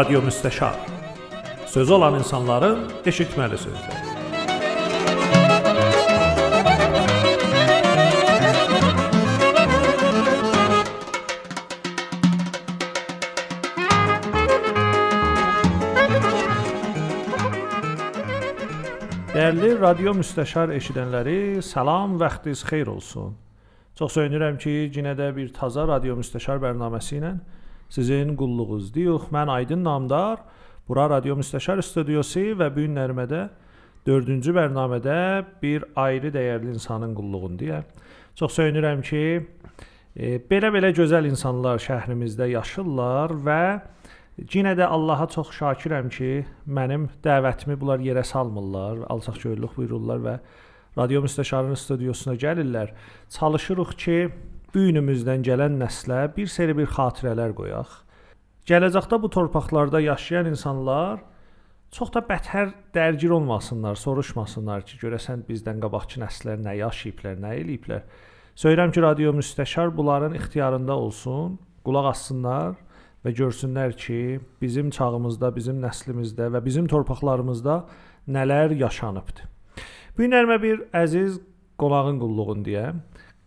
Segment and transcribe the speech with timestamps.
[0.00, 0.76] Radyo Müstəşar.
[1.66, 3.98] Sözü olan insanların eşitməli sözləri.
[19.34, 23.36] Dəyərli Radio Müstəşar eşidənləri, salam, vaxtınız xeyir olsun.
[24.00, 27.36] Çox sevinirəm ki, yenə də bir taza Radio Müstəşar bərnaməsi ilə
[27.90, 29.28] sizin qulluğunuzdayıq.
[29.34, 30.40] Mən Aydın Namdar,
[30.88, 33.48] bura Radio Müstəşar studiyası və bu gün nərmədə
[34.06, 35.18] 4-cü bərnamədə
[35.62, 37.84] bir ayrı dəyərli insanın qulluğundayam.
[38.34, 39.24] Çox sevinirəm ki,
[40.16, 43.62] e, belə-belə gözəl insanlar şəhrimizdə yaşırlar və
[44.40, 46.28] Yenə də Allaha çox şakirəm ki,
[46.64, 50.36] mənim dəvətimi bunlar yerə salmırlar, alçaqgörlük buyururlar və
[50.96, 52.94] Radio Müstəşarın studiyasına gəlirlər.
[53.36, 54.16] Çalışırıq ki,
[54.74, 57.90] bu günümüzdən gələn nəslə bir seri bir xatirələr qoyaq.
[58.70, 61.24] Gələcəkdə bu torpaqlarda yaşayan insanlar
[61.90, 68.04] çox da bətər dərgir olmasınlar, soruşmasınlar ki, görəsən bizdən qabaqçı nəslər nə yaşayıblar, nə eləyiblər.
[68.60, 72.76] Söyürəm ki, Radio Müstəşar bunların ixtiyarında olsun, qulaq assınlar
[73.26, 77.82] və görsünlər ki, bizim çağımızda, bizim nəslimizdə və bizim torpaqlarımızda
[78.28, 79.50] nələr yaşanıbdı.
[80.18, 81.40] Bu nərmə bir əziz
[81.80, 82.62] qonağın qulluğun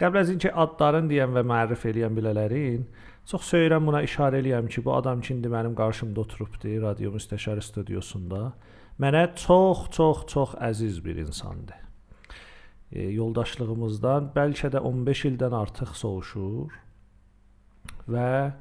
[0.03, 0.11] deyəm.
[0.11, 2.83] Qəbl əzinki adların deyəm və mərif eləyəm bilələrin,
[3.25, 7.61] çox söyürəm buna işarə eləyəm ki, bu adam ki, indi mənim qarşımda oturubdu Radio Müstəşar
[7.61, 8.53] studiyasında.
[8.99, 11.79] Mənə çox, çox, çox əziz bir insandır.
[12.91, 16.71] E, yoldaşlığımızdan bəlkə də 15 ildən artıq soğuşur
[18.07, 18.53] və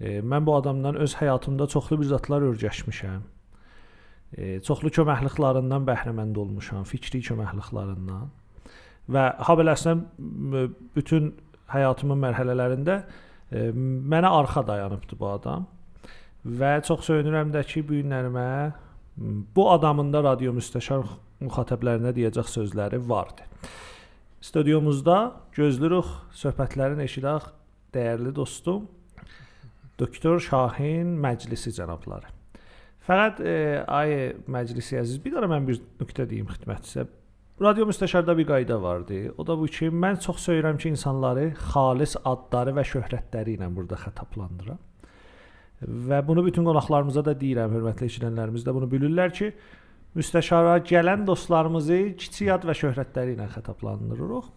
[0.00, 3.22] E, mən bu adamdan öz həyatımda çoxlu bir zətlər öyrəşmişəm.
[4.36, 8.28] E, çoxlu köməkliklərindən bəhrəmənd olmuşam, fikri köməkliklərindən.
[9.12, 11.30] Və habeləsinə bütün
[11.70, 12.96] həyatımın mərhələlərində
[13.50, 15.66] e, mənə arxa dayanıbdı bu adam.
[16.46, 18.48] Və çox söyünürəm də ki, bu günlərimə
[19.56, 21.06] bu adamın da radio müstəşar
[21.40, 23.46] müxatəblərinə deyəcək sözləri vardı.
[24.44, 25.16] Studiyomuzda
[25.56, 27.50] gözləyirik söhbətlərin eşidək
[27.96, 28.86] dəyərli dostum
[29.98, 32.28] Doktor Şahin Məclisi cənabları.
[33.06, 33.54] Fəqət e,
[33.86, 34.10] ay
[34.50, 37.06] məclisi əziz, bir dənə mən bir nöqtə deyim xidmətinizə.
[37.62, 39.34] Radio müstəşarda bir qayda vardı.
[39.38, 43.96] O da bu ki, mən çox söyürəm ki, insanları xalis adları və şöhrətləri ilə burada
[43.96, 44.82] xətablandıram.
[46.10, 49.50] Və bunu bütün qonaqlarımıza da deyirəm, hörmətli eşidənlərimiz də bunu bilirlər ki,
[50.20, 54.52] müstəşara gələn dostlarımızı kiçik ad və şöhrətləri ilə xətablandırırıq.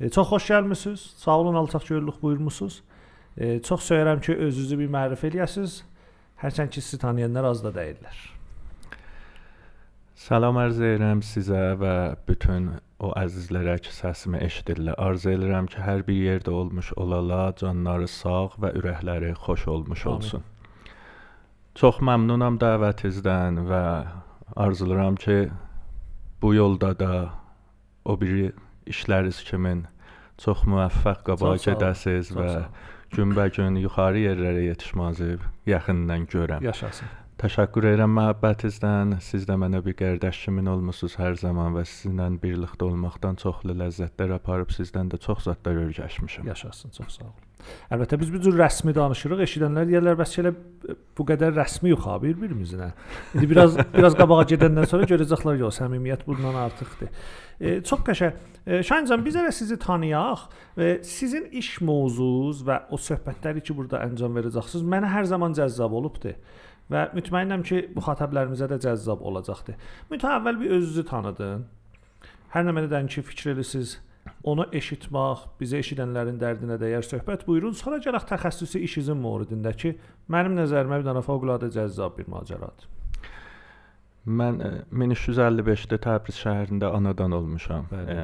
[0.00, 1.08] E, çox xoş gəlmisiniz.
[1.22, 2.82] Sağ olun, alçaqgörlük buyurmusunuz.
[3.36, 5.84] E, çox söyürəm ki, özünüzü bir mərifə eləyəsiniz.
[6.42, 8.33] Hərçənd ki, sizi tanıyanlar az da deyirlər.
[10.14, 11.92] Salam arz edirəm sizə və
[12.28, 12.68] bütün
[13.02, 14.94] o əzizlərə ki, səsimi eşidirlər.
[15.02, 20.16] Arzu edirəm ki, hər bir yerdə olmuş olalar, canları sağ və ürəkləri xoş olmuş Amin.
[20.16, 20.44] olsun.
[21.74, 23.82] Çox məmnunam dəvətinizdən və
[24.54, 25.50] arzulayıram ki,
[26.42, 27.10] bu yolda da
[28.04, 28.52] o biri
[28.86, 29.74] işləriniz kimi
[30.38, 32.48] çox müvəffəq qabağa gedəsiniz və
[33.18, 35.36] günbəgün yuxarı yerlərə yetişməyi
[35.74, 36.62] yaxından görəm.
[36.70, 37.23] Yaşasın.
[37.34, 39.16] Təşəkkür edirəm məhəbbətinizdən.
[39.24, 44.36] Siz də mənə bir qardaş kimi olmusunuz hər zaman və sizinlə birlikdə olmaqdan çoxlu ləzzətlər
[44.36, 46.46] aparıb sizdən də çox zətlər öyrəşmişəm.
[46.52, 47.42] Yaşasın, çox sağ olun.
[47.90, 49.42] Əlbəttə biz bu cür rəsmi danışırıq.
[49.48, 50.52] Eşidənlər deyirlər, bəs elə
[51.18, 52.90] bu qədər rəsmi yox ha bir-birimizlə.
[53.34, 57.24] İndi biraz biraz qabağa gedəndən sonra görəcəklər yox, səmimiyyət bundan artıqdır.
[57.58, 58.36] E, çox qəşəng.
[58.66, 60.44] E, Şahincan biz elə sizi tanıyaq
[60.78, 65.98] və sizin iş mövzunuz və o söhbətləri ki, burada əncam verəcəksiniz, mənə hər zaman cəzzab
[65.98, 66.36] olubdu.
[66.92, 69.78] Və mütməinnəm ki, bu xatəblərimizə də cəzzab olacaqdır.
[70.10, 71.64] Mütəvvəl əvvəl bir özünüzü tanıdın.
[72.54, 73.96] Hər nə mənədən ki, fikir edirsiniz,
[74.44, 77.76] onu eşitmək, bizə eşidənlərin dərdinə dəyər söhbət buyurun.
[77.78, 79.94] Sonra gələk təxəssüsü işinizin mövzusunda ki,
[80.28, 82.90] mənim nəzərimə bir dənə fövqəladə cəzzab bir macəradır.
[84.24, 87.90] Mən 1355-də Təbriz şəhərində anadan olmuşam.
[87.90, 88.22] Bəli.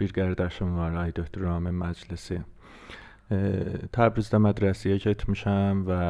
[0.00, 2.42] Bir qardaşım var, Aydötür Ramin Məclisi.
[3.28, 6.00] Təbrizdə mədrəsəyə getmişəm və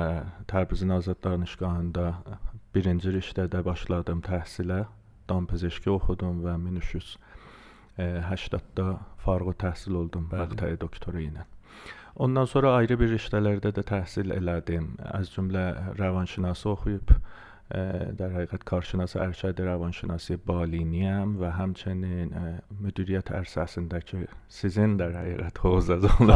[0.47, 2.23] Təbrizin Azad Danışgahında
[2.75, 4.85] birinci riştədə başladım təhsilə.
[5.29, 8.87] Dan pezeşki oxudum və 1380-da
[9.25, 11.43] fərq təhsil oldum məqtəyi doktoru ilə.
[12.23, 14.85] Ondan sonra ayrı bir riştələrdə də təhsil elədim.
[15.03, 15.65] Az cümlə
[15.99, 17.09] rəvanşünası oxuyub
[18.19, 22.35] در حقیقت کارشناس ارشد روانشناسی بالینیم و همچنین
[22.81, 24.17] مدیریت ارسasındakı
[24.49, 26.31] sizin در حقیقت حوزه‌تون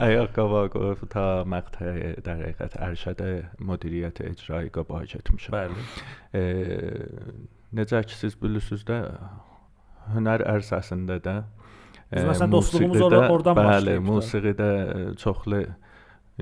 [0.00, 5.74] ایاقا گفت تا مقطع در حقیقت ارشد مدیریت اجراییگاه باجت میشه بله.
[7.74, 8.98] necə ki siz bilirsiniz də
[10.14, 11.36] hünər ərsəsində də
[12.10, 14.70] Biz məsələn dostluğumuz oradan bəli, musiqidə
[15.22, 15.60] çoxlu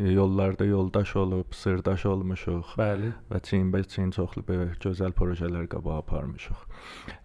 [0.01, 2.75] yollarda yoldaş olub, sırdaş olmuşuq.
[2.79, 3.13] Bəli.
[3.31, 6.57] Və Çinbə-Çin çoxlu belə gözəl layihələr qabağa aparmışıq.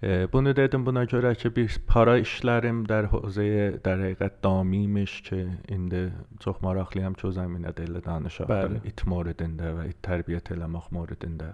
[0.04, 5.42] E, bunu dedim buna görə ki, bir para işlərim dər hozəyə dər həqiqət damimiş ki,
[5.68, 6.06] indi
[6.40, 8.50] çox maraqlıyam ki, o zəminədə elə danışaq.
[8.50, 8.82] Bəli.
[8.90, 11.54] İt moridində və it tərbiyə etmək moridində.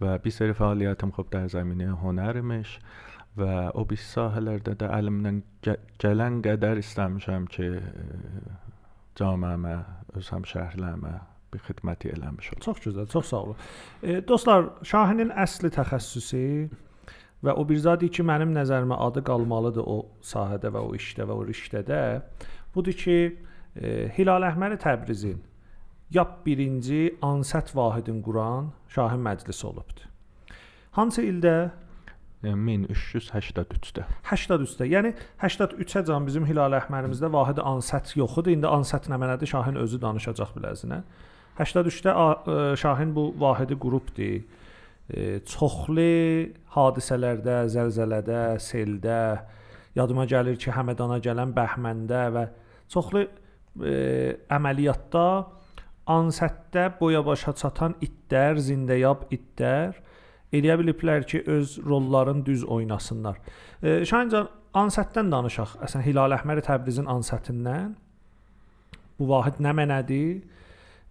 [0.00, 2.78] Və bir sərə fəaliyyətim xop dər zəminəyə hünərmiş
[3.36, 5.42] və o bir sahələrdə də əlimdən
[6.00, 7.68] gələn qədər istəmişəm ki,
[9.18, 9.76] camiəmə,
[10.16, 11.14] öz həmşəhrilərimə
[11.52, 12.64] bir xidməti eləmiş olum.
[12.64, 13.62] Çox gözəl, çox sağ olun.
[14.02, 16.44] E, dostlar, Şahinin əsli təxəssüsü
[17.46, 21.36] və o bir zadi ki, mənim nəzərimə adı qalmalıdır o sahədə və o işdə və
[21.36, 22.00] o riştədə
[22.74, 23.18] budur ki,
[23.76, 25.40] e, Hilal Əhmədi Təbrizin
[26.14, 30.06] yap birinci ansət vahidin quran Şahin məclisi olubdu.
[30.96, 31.56] Hansı ildə?
[32.44, 34.04] Yəni 1383-də.
[34.28, 34.86] 83-də.
[34.92, 38.58] Yəni 83-ə can bizim Hilal Əhmədimizdə vahid ansət yox idi.
[38.58, 39.48] İndi ansət nə mənadır?
[39.54, 41.00] Şahin özü danışacaq biləzinə.
[41.56, 44.44] 83-də Şahin bu vahidi qrupdur.
[45.06, 49.18] E, çoxlu hadisələrdə, zəlzələdə, seldə
[49.94, 52.42] yadıma gəlir ki, Həmədana gələn Bəhməndə və
[52.90, 53.94] çoxlu e,
[54.50, 55.28] əməliyyatda
[56.10, 59.94] ansətdə boya başa çatan itlər, zindəyab itlər
[60.54, 63.38] eləyə biliblər ki, öz rollarını düz oynasınlar.
[63.82, 65.78] E, Şahincan ansətdən danışaq.
[65.86, 67.96] Əsən Hilal Əhməd Təbrizin ansətindən
[69.18, 70.44] bu vahid nə mənədir?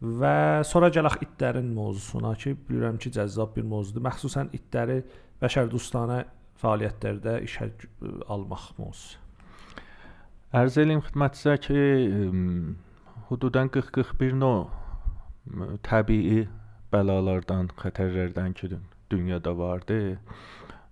[0.06, 4.04] Və sonra gələk itlərin mövzusuna ki, bilirəm ki, cəzzab bir mövzudur.
[4.06, 5.00] Məxsusən itləri
[5.42, 6.26] bəşər dostanə
[6.62, 7.70] fəaliyyətlərdə işə
[8.32, 9.22] almaq mövzusu.
[10.56, 11.80] Ərz eləyim xidmətinizə ki,
[13.30, 16.46] hududan 40-41 növ təbii
[16.94, 18.70] bəlalardan, xətərlərdən ki,
[19.12, 20.20] dünyada vardı.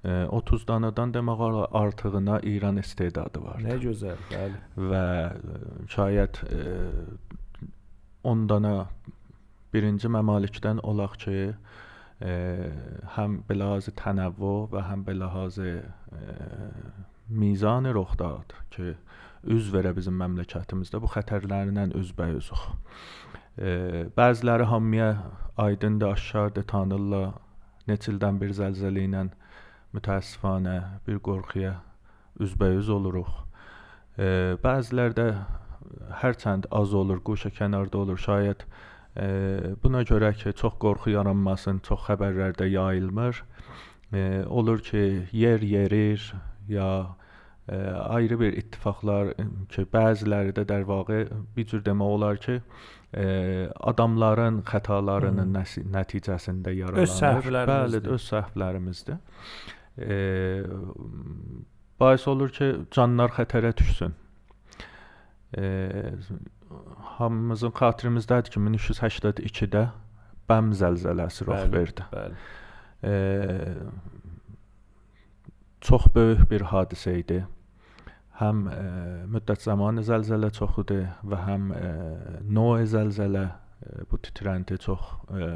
[0.04, 3.62] 30 danadan demək olar artığına İran istedadı var.
[3.64, 4.58] Nə gözəl, bəli.
[4.92, 5.06] Və
[5.94, 6.42] şayət
[8.24, 8.74] 10 dana
[9.74, 11.38] birinci məmalikdən olaq ki,
[12.22, 12.34] e,
[13.16, 15.78] həm bilahaz tənəvvü və həm bilahaz e,
[17.30, 18.94] mizan rəxdad ki,
[19.56, 22.68] üz verə bizim məmləkətimizdə bu xətərlərlə üzbəyüzük.
[24.18, 25.10] Bəziləri hamıya
[25.62, 27.34] aydındır, aşkardır, tanırlar.
[27.90, 29.26] Neçə ildən bir zəlzələ ilə
[29.94, 30.78] mütəəssifanə
[31.08, 31.74] bir qorxuya
[32.42, 33.34] üzbəyüz oluruq.
[34.18, 34.28] E,
[34.64, 35.28] bəziləri də
[36.22, 38.20] hərçənd az olur, quşa kənarda olur.
[38.20, 39.28] Şayət e,
[39.84, 43.44] buna görə ki, çox qorxu yaranmasın, çox xəbərlərdə yayılmır.
[44.14, 46.34] E, olur ki, yer yerir
[46.70, 46.90] ya
[47.68, 47.78] e,
[48.16, 49.34] ayrı bir ittifaqlar
[49.74, 52.62] ki, bəziləri də dar vaxtı bir cür demək olar ki,
[53.14, 53.26] e,
[53.80, 55.94] adamların xətalarının hmm.
[55.94, 57.06] nəticəsində yaralanır.
[57.06, 58.04] Öz səhvlərimizdir.
[58.04, 59.18] Bəli, öz səhvlərimizdir.
[59.98, 60.18] E,
[62.00, 64.16] Bais olur ki, canlar xətərə düşsün
[65.58, 65.66] e,
[67.18, 69.84] hamımızın xatirimizdədir ki, 1382-də
[70.50, 72.06] Bəm zəlzələsi rəx verdi.
[72.12, 72.40] Bəli.
[73.08, 73.14] E,
[75.82, 77.44] çox böyük bir hadisə idi.
[78.52, 78.86] E,
[79.34, 81.70] müddət zamanı zəlzələ çox idi və həm
[82.50, 83.46] növ zəlzələ
[84.12, 85.00] bu titrənti çox
[85.32, 85.50] e,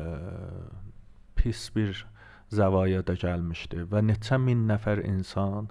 [1.38, 2.04] pis bir
[2.54, 5.70] zəvayədə gəlmişdi və neçə min nəfər insan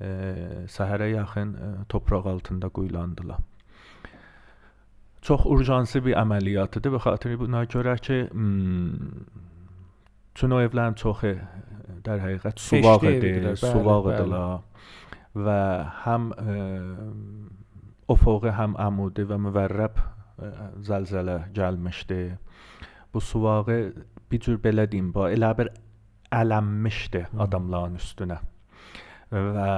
[0.00, 0.10] e,
[0.72, 3.40] səhərə yaxın e, torpaq altında quyulandılar.
[5.22, 8.24] Çox urjansi bir əməliyyatdır və xatirə buna görə ki,
[10.32, 11.34] Çuno evlərin çoxu
[12.02, 14.62] در həqiqət suvaq idi, suvaq idilər
[15.34, 16.56] həm ə,
[18.12, 20.02] ufuqi həm əmudi və müvərrəb
[20.84, 22.20] zəlzələ gəlmişdi.
[23.14, 23.78] Bu suvağı
[24.30, 25.68] bir cür belə deyim, bu elə bir
[26.32, 28.40] ələnmişdi adamların üstünə
[29.32, 29.68] və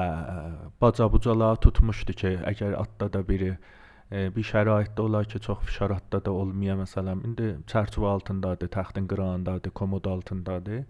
[0.83, 6.75] baca-bucalar tutmuşdu ki, əgər atda biri e, bir şəraitdə olar ki, çox fişaratda da olmaya
[6.81, 10.83] məsələn, indi çərçivə altındadır, təxtin qırağındadır, komod altındadır.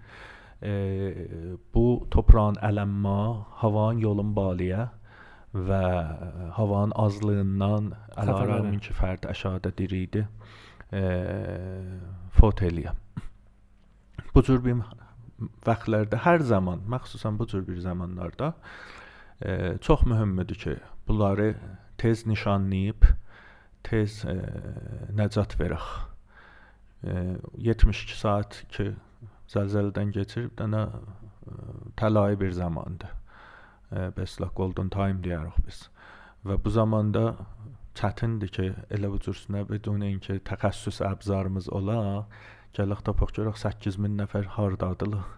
[1.74, 3.16] Bu toprağın ələnma,
[3.60, 4.88] havanın yolun baliyə
[5.54, 5.82] və
[6.56, 10.26] havanın azlığından əlavə ki, fərd aşağıda diri idi.
[12.38, 12.94] Fot eləyə.
[14.34, 14.80] Bu cür bir
[15.66, 18.54] vaxtlarda hər zaman, məxsusən bu cür bir zamanlarda
[19.42, 20.76] e, çox mühümdür ki,
[21.08, 21.54] bunları
[21.98, 23.02] tez nişanlayıb
[23.84, 24.36] tez e,
[25.14, 25.86] nəcat verək.
[27.04, 28.92] E, 72 saat ki
[29.52, 30.86] zəlzələdən keçirib dənə
[32.00, 33.10] təlai bir zamandır.
[33.92, 35.88] E, Besla golden time deyirik biz.
[36.44, 37.34] Və bu zamanda
[37.96, 42.26] çətindir ki, elə bu cürsünə bidun inki təxəssüs əbzarımız ola,
[42.76, 45.28] gələk tapaq görək 8000 nəfər hardadılar.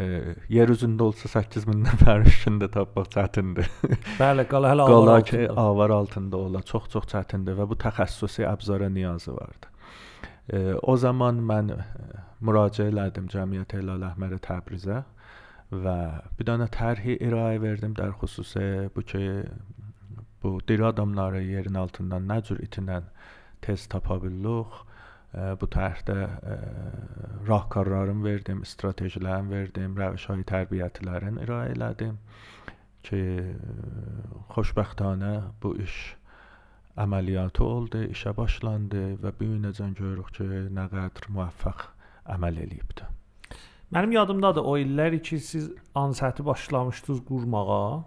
[0.00, 0.06] e,
[0.48, 3.68] yer üzündə olsa 8000 nəfər içində tapmaq çətindir.
[4.22, 5.60] Bəli, qala hələ Qala avar ki, altında.
[5.66, 9.68] avar altında ola çox-çox çətindir və bu təxəssüsi əbzara niyazı vardı.
[10.82, 11.78] O zaman mən e,
[12.44, 14.98] müraciə elədim Cəmiyyət Hilal Əhməd Təbrizə
[15.72, 15.96] və
[16.36, 19.22] bir dənə tərhi irayə verdim dər xüsusi bu ki
[20.42, 23.08] bu diri adamları yerin altından nə cür itinən
[23.64, 24.80] tez tapa bilərik.
[25.32, 26.54] Bu tərhdə e,
[27.48, 32.18] rahkarlarımı verdim, stratejilərimi verdim, rəvişəyi tərbiyətlərini irayə elədim
[33.06, 33.54] ki, e,
[34.52, 35.30] xoşbəxtana
[35.62, 35.96] bu iş
[37.00, 40.46] əməliyyatı oldu, işə başlandı və bu günəcən görürük ki,
[40.76, 41.84] nə qədər müvəffəq
[42.36, 43.08] əməl eləyibdi.
[43.92, 45.68] Mənim yadımdadır o illər ki siz
[45.98, 48.02] ansəti başlamışdınız qurmağa.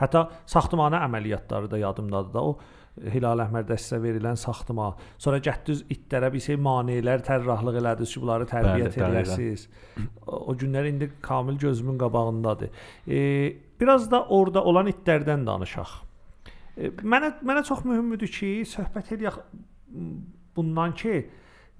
[0.00, 2.56] Hətta saxtamana əməliyyatları da yadımdadır da o
[3.12, 4.90] Hilal Əhmərdə sizə verilən saxtama.
[5.16, 9.66] Sonra getdiniz itlərə bir şey maneələr tərrahlıq elədiniz ki, bunları tərbiyyət edəsiniz.
[10.26, 12.68] O o günlər indi kamil gözümün qabağındadır.
[13.08, 13.20] E,
[13.80, 15.94] biraz da orada olan itlərdən danışaq.
[16.80, 19.36] Mənə mənə çox mühümdür ki, söhbət eləyək
[20.56, 21.14] bundan ki,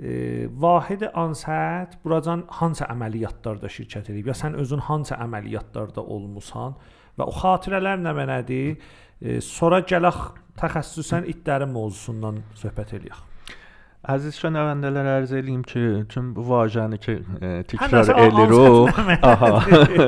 [0.03, 6.77] e, Vahid Ansət buracan hansı əməliyyatlarda şirkət edib ya sən özün hansı əməliyyatlarda olmusan
[7.19, 8.77] və o xatirələr nə mənədir?
[9.23, 10.21] E, sonra gələk
[10.61, 13.21] təxəssüsən itlərin mövzusundan söhbət eləyək.
[14.13, 19.23] Əziz şənəvəndələr ərz eləyim ki, çün bu vacəni ki, e, təkrar Həndəsə a- eləyirik.
[19.23, 19.51] Aha.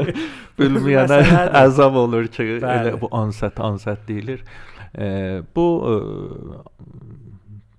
[0.58, 1.18] Bilməyənə
[1.62, 2.90] əzab olur ki, Bəli.
[2.90, 4.42] elə bu ansət ansət deyilir.
[5.54, 5.64] بو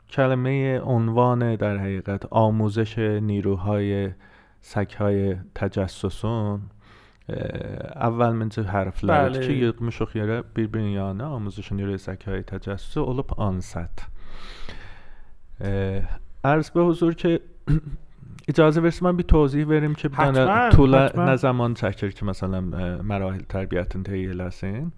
[0.10, 4.10] کلمه عنوان در حقیقت آموزش نیروهای
[4.62, 6.62] سکهای تجسسون.
[7.26, 10.44] اول əvvəlməcə hərflər ki, yığmışıq yerə
[10.94, 14.06] یا نه؟ آموزش نیروی yürə تجسس təcəssüsü olub ansət.
[16.46, 17.42] عرض به حضور که
[18.48, 22.62] اجازه برسی من بی توضیح بریم که بدن طول نه زمان چکر که مثلا
[23.02, 24.92] مراحل تربیتن تهیه لسین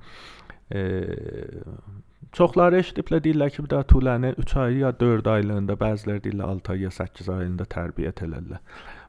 [2.28, 6.54] E, çoxları eşidiblər deyirlər ki, bir də tuləni 3 ay ya 4 aylığında, bəziləri deyirlər
[6.58, 8.60] 6 ay ya 8 ayında tərbiyət elərlər.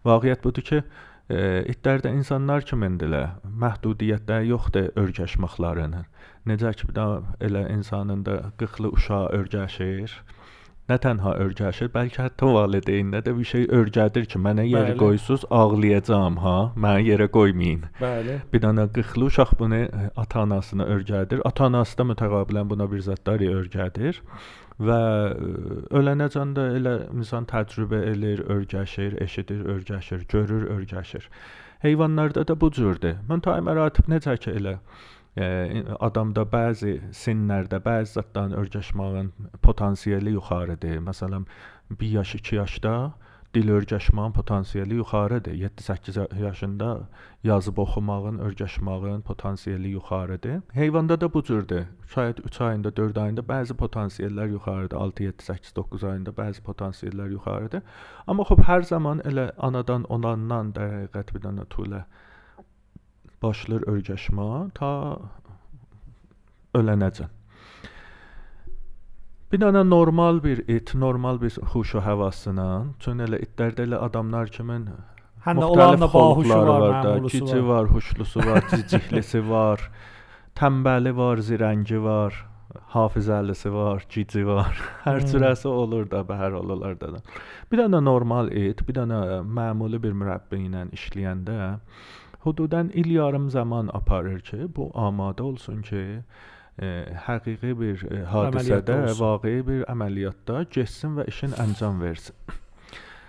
[0.07, 0.83] Vaqiət budur ki,
[1.31, 1.41] e,
[1.75, 3.39] itlərdə insanlar kimindirlər?
[3.45, 6.07] Məhdudiyyətləri yoxdur örgəşməklərinin.
[6.47, 7.09] Necə ki, bir də
[7.51, 10.15] elə insanın da qıxlı uşağı örgəşir.
[10.89, 15.01] Nə tənha örgəşir, bəlkə hətta valideynlə də bir şey örgədir ki, mənə yeri Bəli.
[15.03, 17.83] qoysuz ağlayacağam ha, mənə yerə qoymayın.
[18.01, 18.39] Bəli.
[18.53, 21.43] Bir dənə qıxlı uşaq bunu e, ata-anasına örgədir.
[21.51, 24.23] Ata-anası da mütəqabilən buna bir zətləri örgədir
[24.81, 25.53] və e,
[26.01, 31.29] ölənəcən də elə insan təcrübə eləyir, örgəşir, eşidir, örgəşir, görür, örgəşir.
[31.85, 33.21] Heyvanlarda da bu cürdür.
[33.29, 34.79] Müntəhi məratib necə ki elə
[35.39, 40.99] adamda bəzi sinlərdə bəzi zətlərin örgəşməyin potansiyeli yuxarıdır.
[41.07, 41.47] Məsələn,
[42.01, 42.95] 1 yaş, 2 yaşda
[43.55, 45.55] dil örgəşməyin potansiyeli yuxarıdır.
[45.55, 47.09] 7-8 yaşında
[47.45, 50.61] yazıb oxumağın, örgəşməyin potansiyeli yuxarıdır.
[50.73, 51.87] Heyvanda da bu cürdür.
[52.15, 54.97] Şayad 3 ayında, 4 ayında bəzi potansiyellər yuxarıdır.
[54.97, 57.83] 6, 7, 8, 9 ayında bəzi potansiyellər yuxarıdır.
[58.27, 62.05] Amma xop hər zaman elə anadan olandan da həqiqət bir dənə tulə
[63.43, 64.47] başlayır örgəşmə
[64.79, 64.93] ta
[66.79, 67.35] ölənəcən.
[69.53, 72.67] Bir dənə normal bir it, normal bir və həvasına,
[73.01, 74.91] çün elə itlərdə elə adamlar kimin
[75.47, 77.63] Həm də olan da bahuşu xolqları var, da, gici var.
[77.69, 79.87] var, huşlusu var, ciciklisi var,
[80.59, 82.37] tənbəli var, zirəngi var,
[82.93, 84.77] hafizəlisi var, gici var.
[85.07, 85.31] Hər Hmm.
[85.33, 87.23] cürəsi olur da, bəhər olalarda da.
[87.73, 91.57] Bir dənə normal it, bir dənə məmuli bir mürəbbi ilə işləyəndə
[92.49, 96.05] Hududən il yarım zaman aparır ki, bu amada olsun ki,
[96.79, 96.93] ə,
[97.27, 102.35] həqiqi bir e, ə, hadisədə, vaqei bir əməliyyatda getsin və işin əncam versin.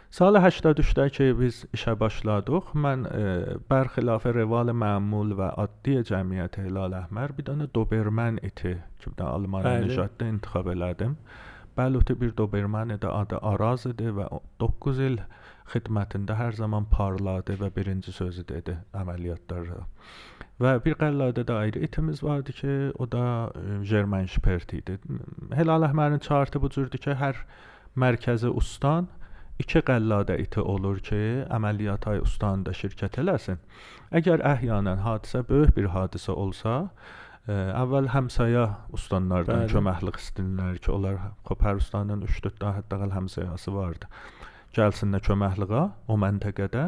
[0.09, 3.33] Sal 83-də ki biz işə başladıq, mən ə,
[3.69, 8.73] bərxilafə reval məmul və addi cəmiyyət Hilal Əhmər bir dənə Doberman iti
[9.03, 11.13] kimi Alman nijadlı intikhab elədim.
[11.77, 14.25] Bəli, bir Doberman idi, adı Araz idi və
[14.59, 15.19] 9 il
[15.73, 19.83] xidmətində hər zaman parladı və birinci sözü dedi əməliyyatlarda.
[20.59, 23.23] Və bir qəlladə də ayrı itimiz vardı ki, o da
[23.55, 24.97] e, Jerman Şpert idi.
[25.55, 27.39] Hilal Əhmərin chartı bu cürdür ki, hər
[27.95, 29.07] mərkəzi ustan
[29.59, 31.21] iki qəlladə iti olur ki,
[31.55, 33.63] əməliyyata ustanın da şirkət eləsin.
[34.15, 36.75] Əgər əhyənən hadisə böyük bir hadisə olsa,
[37.47, 39.73] ə, əvvəl həmsaya ustanlardan Bəli.
[39.75, 44.11] köməklik istəyirlər ki, onlar xop hər ustanın 3-4 dənə hətta həmsayası vardı.
[44.77, 46.85] Gəlsinlər köməkliyə o məntəqədə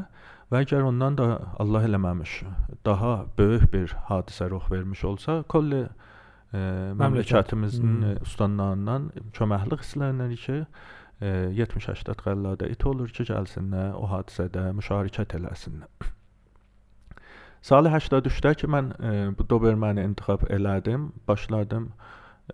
[0.52, 1.28] və əgər ondan da
[1.62, 2.38] Allah eləməmiş
[2.86, 6.62] daha böyük bir hadisə rux vermiş olsa, kolli ə,
[7.00, 8.18] məmləkətimizin Hmm.
[8.26, 10.58] ustanlarından köməklik istəyirlər ki,
[11.22, 16.10] e, 70-80 qəlladə it olur ki, gəlsinlər o hadisədə müşarikət eləsinlər.
[17.68, 21.92] Sal 83-də ki mən e, bu Doberməni intikhab elədim, başladım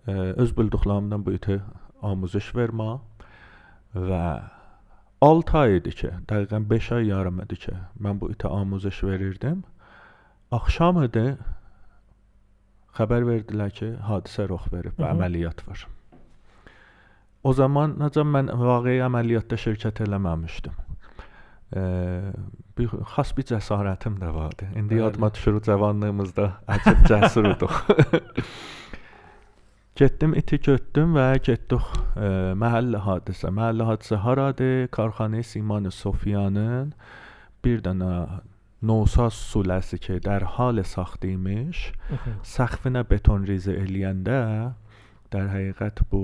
[0.06, 1.60] e, öz bildiqlərimdən bu iti
[2.04, 2.98] amuziş vermə
[3.96, 4.24] və
[5.20, 9.64] 6 ay idi ki, dəqiqən 5 ay yarım idi ki, mən bu itə amuziş verirdim.
[10.54, 11.24] Axşam idi
[12.98, 15.86] xəbər verdilər ki, hadisə rux verib və əməliyyat var.
[17.46, 20.78] O zaman nəcəm mən vaqeyi əməliyyatda şirkət eləməmişdim.
[21.78, 21.82] E,
[22.78, 24.70] bir xas bir cəsarətim də vardı.
[24.74, 25.02] İndi Bəli.
[25.02, 26.48] yadıma düşür cavanlığımızda
[26.78, 27.74] əcəb cəsurduq.
[29.98, 33.50] Getdim iti götdüm və getdik e, məhəllə hadisə.
[33.50, 34.84] Məhəllə hadisə haradır?
[34.94, 36.92] Karxana Siman Sofiyanın
[37.64, 38.12] bir dənə
[38.78, 41.80] Nosaz suləsi ki, dərhal saxt imiş.
[42.46, 44.38] Səxfinə beton rizə eləyəndə
[45.34, 46.22] dər həqiqət bu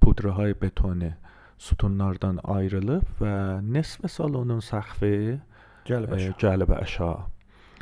[0.00, 1.12] pudrahay betoni
[1.60, 5.12] sütunlardan ayrılıb və nisf salonun səxfi
[5.90, 6.32] gəlib e, aşağı.
[6.32, 7.20] E, gəlib aşağı.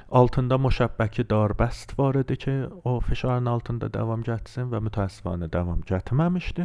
[0.08, 2.52] Altında müşəbbəki darbəst var idi ki,
[2.84, 6.64] o fişarın altında davam getsin və mütəəssifanə davam getməmişdi.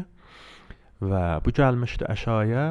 [1.04, 2.64] Və bu gəlmişdi aşağıya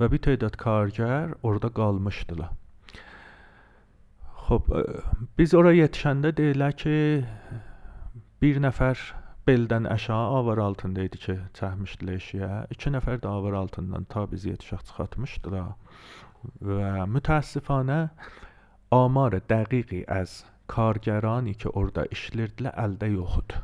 [0.00, 2.54] və bir tədad kargər orada qalmışdılar.
[4.46, 4.72] Xoş,
[5.36, 6.96] biz ora yetişəndə deyirlər ki,
[8.40, 9.04] bir nəfər
[9.46, 12.50] beldən aşağı avar altında idi ki, çəkmişdilər eşiyə.
[12.72, 15.74] 2 nəfər də avar altından ta biz yetişək çıxartmışdılar.
[16.64, 18.00] Və mütəəssifanə
[18.93, 23.61] آمار dəqiqi az kargərani ki, orada işləyirdilər əldə yox idi.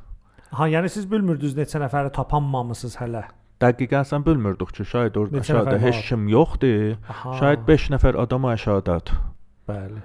[0.56, 3.24] Ha, yəni siz bilmirdiniz neçə nəfəri tapanmamısınız hələ.
[3.63, 6.06] Dəqiqən sən bilmirdik ki, şayad orada neçə aşağıda heç var?
[6.10, 6.96] kim yoxdur.
[7.10, 7.34] Aha.
[7.39, 9.20] Şayad 5 nəfər adam aşağıdadır.
[9.68, 10.04] Bəli.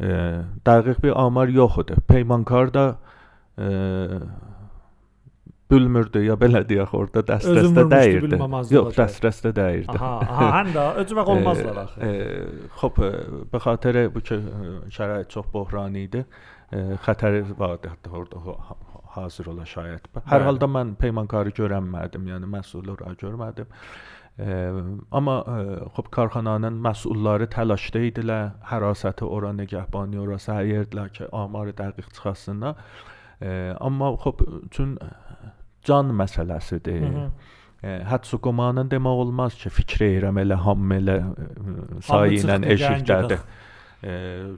[0.00, 0.10] E,
[0.68, 1.96] dəqiq bir amar yox idi.
[2.08, 2.86] Peymankar da
[3.58, 3.66] e,
[5.69, 8.39] bölmürdü ya belə deyək orada dəstə dəstə dəyirdi.
[8.73, 9.95] Yox, dəstə dəstə dəyirdi.
[9.95, 12.05] Aha, aha, həm də özü vaxt olmazlar axı.
[12.05, 13.01] E, xop,
[13.53, 16.23] bu xatirə bu şərait çox böhrani idi.
[16.73, 18.59] E, xətər vardı hətta orada
[19.15, 20.09] hazır ola şayət.
[20.29, 23.69] Hər halda mən peymankarı görənmədim, yəni məsul olaraq görmədim.
[24.39, 24.57] Ə,
[25.11, 25.55] amma ə,
[25.97, 32.77] xop karxananın məsulları təlaşda idilər, hərasəti ora nigəhbani ora səhirdilər ki, amarı dəqiq çıxasınlar.
[33.41, 33.49] Ə,
[33.83, 34.95] amma xop üçün
[35.83, 36.99] can məsələsidir.
[36.99, 37.29] Hı -hı.
[37.83, 41.17] E, Hətta qomanın demək olmaz ki, fikr edirəm elə hamı elə
[42.01, 43.39] sayı ilə eşikdədir.
[44.03, 44.11] E,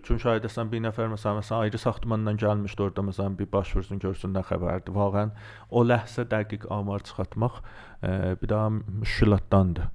[0.06, 4.36] çünki şahidəsən bir nəfər məsələn, məsələn ayrı saxtamandan gəlmişdi orada məsələn bir baş vursun görsün
[4.38, 4.94] nə xəbərdir.
[4.94, 5.32] Vağən
[5.70, 7.62] o ləhsə dəqiq amar çıxartmaq
[8.04, 9.90] e, bir daha müşkilatdandır.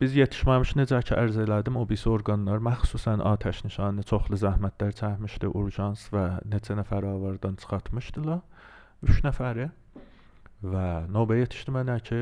[0.00, 5.50] Biz yetişməmiş necə ki ərz elədim, o biz orqanlar məxsusən atəş nişanı çoxlu zəhmətlər çəkmişdi,
[5.60, 8.38] urjans və neçə nəfər avardan çıxartmışdılar.
[9.04, 9.66] 3 nəfəri
[10.72, 12.20] və növbə yetişdi mənə ki,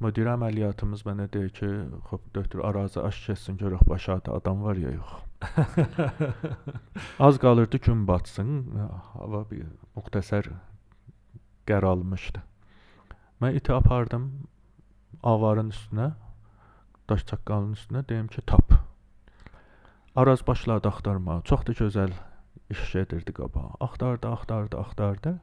[0.00, 1.70] müdir əməliyyatımız mənə deyir ki,
[2.08, 5.12] xop doktor arazı aş kəssin görək başada adam var ya yox.
[7.28, 8.56] Az qalırdı gün batsın,
[9.12, 9.68] hava bir
[10.00, 10.48] müxtəsər
[11.68, 12.40] qər almışdı.
[13.44, 14.30] Mən iti apardım
[15.22, 16.14] avarın üstünə
[17.08, 18.72] daş çaqqalının üstünə deyim ki, tap.
[20.16, 21.40] Araz başladı axtarmağa.
[21.44, 22.12] Çox da gözəl
[22.70, 23.70] iş gedirdi qabağa.
[23.80, 25.40] Axtardı, axtardı, axtardı.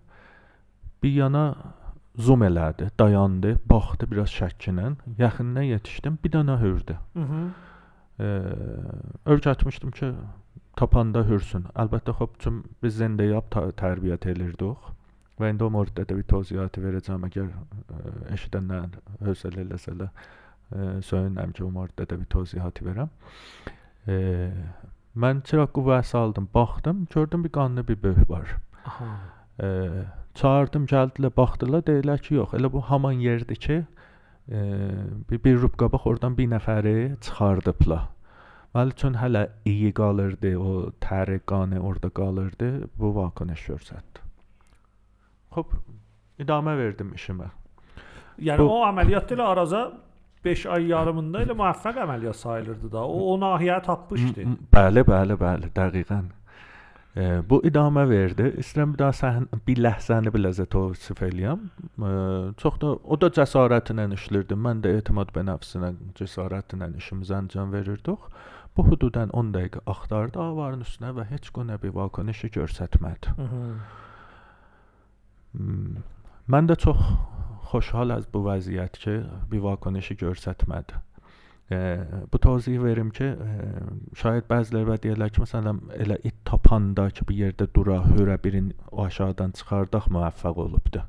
[1.04, 1.56] Bir yana
[2.16, 4.94] zoom elədi, dayandı, baxdı biraz şəkkinə.
[5.18, 6.98] Yaxından yetişdim, bir dənə hürdü.
[7.16, 7.50] Mhm.
[9.26, 10.14] Örgətmişdim ki,
[10.76, 11.66] tapanda hürsün.
[11.76, 14.90] Əlbəttə xop üçün biz zəndə yap tərbiyyət elirdik.
[15.40, 17.48] Və indi o da bir tövziyat verəcəm əgər
[18.36, 20.10] eşidənlər hövsələ eləsələr
[20.72, 23.10] söyünürəm ki, o mövzuda da bir tövzihat verəm.
[24.08, 24.18] E,
[25.16, 28.56] mən çıraq qüvvə saldım, baxdım, gördüm bir qanlı bir böyük var.
[28.86, 29.08] Aha.
[29.60, 29.68] E,
[30.36, 33.82] çağırdım, gəldilər, baxdılar, deyirlər ki, yox, elə bu haman yerdir ki,
[34.52, 34.62] e,
[35.30, 38.08] bir, bir rub qabaq oradan bir nəfəri çıxardıblar.
[38.76, 44.22] Vəli üçün hələ iyi qalırdı, o təri qanı orada qalırdı, bu vakanış göstərdi.
[45.56, 45.74] Xoş,
[46.38, 47.50] idamə verdim işimə.
[48.38, 49.82] Yəni bu, o əməliyyat ilə Araza
[50.46, 53.04] 5 ay yarımında elə müvəffəq əməliyyat sayılırdı da.
[53.04, 54.46] O, o nahiyyə tapmışdı.
[54.76, 56.30] Bəli, bəli, bəli, dəqiqən.
[57.18, 58.52] E, bu idamə verdi.
[58.62, 61.66] İstəyirəm bir daha sən bir ləhzəni bir ləzzət tövsif eləyəm.
[61.98, 62.12] E,
[62.62, 64.56] çox da o da cəsarətlə işlirdi.
[64.68, 68.30] Mən də etimad bə nəfsinə cəsarətlə işimizi ancam verirdik.
[68.78, 73.34] Bu hududan 10 dəqiqə axtardı avarın üstünə və heç qonə bir vakanışı göstərmədi.
[76.50, 77.02] Mən də çox
[77.70, 79.16] xoşhal az bu vəziyyət ki,
[79.52, 80.98] bir vakanişi göstərmədi.
[81.70, 81.80] E,
[82.34, 83.84] bu təvzih verim ki, e,
[84.18, 88.74] şayət bəziləri və deyirlər ki, məsələn, elə it tapanda ki, bir yerdə dura, hörə birin
[88.90, 91.06] o aşağıdan çıxardaq müvəffəq olubdu.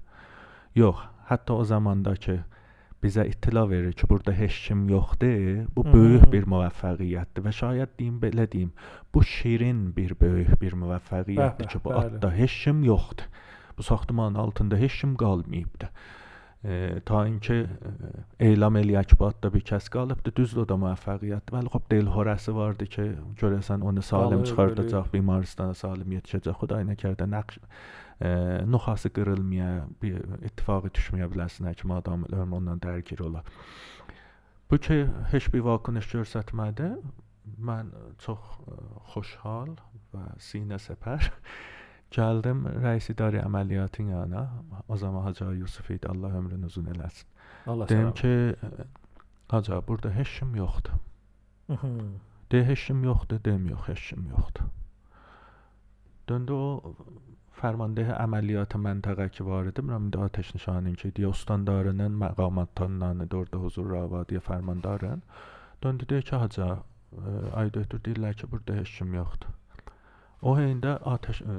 [0.76, 2.42] Yox, hətta o zamandakı
[3.00, 5.64] bizə itila verir ki, burada heç kim yoxdur.
[5.76, 8.74] Bu böyük bir müvəffəqiyyətdir və şayət deyim belə deyim,
[9.14, 13.24] bu şirin bir böyük bir müvəffəqiyyətdir ki, bu adda heç kim yoxdur.
[13.78, 15.88] Bu saxtmanın altında heç kim qalmayıbdı.
[16.60, 17.00] E,
[18.38, 21.54] elam eləyək ki, bu adda bir kəs qalıbdı, düzdür o da müvəffəqiyyətdir.
[21.54, 23.06] Bəli, xop del horəsi vardı ki,
[23.40, 26.58] görəsən onu salim çıxardacaq, bimaristana salim yetişəcək.
[26.60, 28.34] Xuday nəkərdə nəqş e,
[28.68, 30.20] nuxası qırılmaya, bir
[30.50, 33.40] ittifaqı düşməyə bilərsən həkim adam ondan dərgir ola.
[34.70, 36.92] Bu ki heç bir vakanış göstərmədi.
[37.56, 37.88] Mən
[38.20, 38.52] çox
[39.14, 39.78] xoşhal
[40.12, 41.32] və sinə səpər
[42.14, 44.48] gəldim rəis idarə əməliyyatın yanına.
[44.88, 46.08] O zaman Hacı Yusuf idi.
[46.08, 47.26] Allah ömrünü uzun eləsin.
[47.66, 48.14] Allah səlam.
[48.14, 48.56] ki,
[49.48, 50.92] Hacı, burada heç kim yoxdur.
[51.68, 52.00] Mhm.
[52.52, 54.64] De heç kim yoxdur, dem yox, heç kim yoxdur.
[56.28, 56.94] Döndü o
[57.60, 59.80] fərmandehi əməliyyatı məntəqə ki var idi.
[59.82, 65.22] Bilmirəm indi atəş nişanın ki, deyə ustandarının məqamatlarından orada huzur rava deyə fərmandarın.
[65.82, 66.68] Döndü deyir ki, hacı,
[67.54, 69.59] ay doktor deyirlər ki, burada heç kim yoxdur.
[70.42, 71.56] O heyndə atəş e,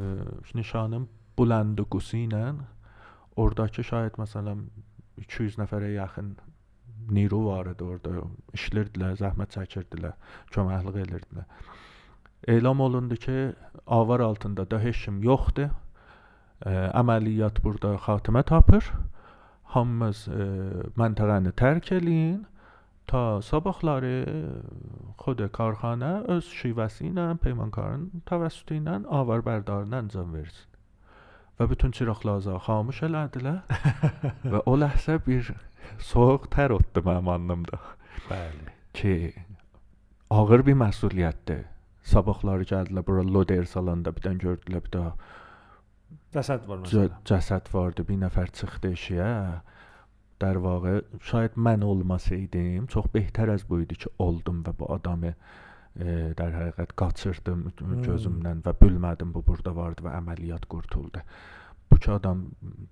[0.57, 2.45] nişanın bulandıqısı ilə
[3.37, 4.65] oradakı şayət məsələn
[5.21, 6.33] 200 nəfərə yaxın
[7.11, 8.25] Niro var idi orada.
[8.55, 10.13] İşləyirdilər, zəhmət çəkirdilər,
[10.53, 11.47] köməklik edirdilər.
[12.47, 13.37] Elan olundu ki,
[13.87, 15.71] avar altında da heç kim yoxdur.
[16.65, 18.85] E, əməliyyat burada xatimə tapır.
[19.73, 20.47] Hamımız e,
[21.01, 22.39] məntəqəni tərk eləyin
[23.07, 24.25] ta sabahları
[25.51, 30.67] karxana öz şivəsi ilə peymankarın təvəssütü ilə avar bərdarına əncam versin.
[31.59, 33.59] Və bütün çıraqları xamış elədilər
[34.53, 35.51] və o ləhzə bir
[35.99, 37.81] soyuq tər otdu mənim alnımda
[38.29, 38.71] Bəli.
[38.93, 39.33] ki,
[40.29, 41.67] ağır bir məsuliyyətdir.
[42.01, 45.11] Sabahları gəldilər bura loder salonda bir dənə gördülər bir daha
[46.31, 47.11] Cəsəd var məsələn.
[47.27, 49.29] cəsəd vardı, bir nəfər çıxdı eşiyə.
[50.41, 55.33] Dar vağı şayad mən olmasaydım, çox betər az bu idi ki, oldum və bu adamı
[55.99, 58.03] e, dar həqiqət qaçırdım Hmm.
[58.05, 61.21] gözümdən və bilmədim bu burada vardı və əməliyyat qurtuldu.
[61.91, 62.45] Bu ki adam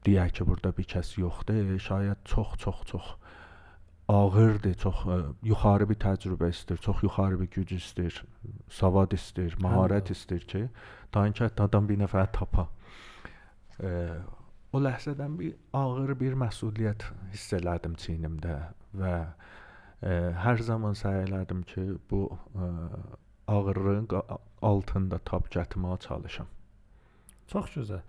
[0.06, 3.14] deyək ki, burada bir kəs yoxdur, şayad çox çox çox
[4.10, 8.16] ağırdır, çox ə, yuxarı bir təcrübə istəyir, çox yuxarı bir güc istəyir,
[8.74, 10.64] savad istəyir, məharət istəyir ki,
[11.14, 12.68] dainki hətta adam bir nəfər tapa.
[13.80, 13.92] Ə,
[14.74, 18.60] o ləhzədən bir ağır bir məsuliyyət hiss elədim çiynimdə
[19.00, 22.70] və ə, hər zaman səy elədim ki, bu ə,
[23.50, 26.48] ağırlığın qa- altında tab gətirməyə çalışım.
[27.50, 28.02] Çox gözəl.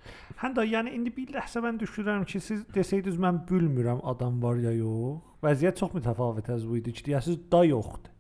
[0.43, 4.61] Həm də yəni indi bir ləhzə mən düşünürəm ki, siz desəydiniz mən bilmirəm adam var
[4.61, 5.23] ya yox.
[5.41, 8.13] Vəziyyət çox mütəfavit az bu idi ki, deyəsiz da yoxdur.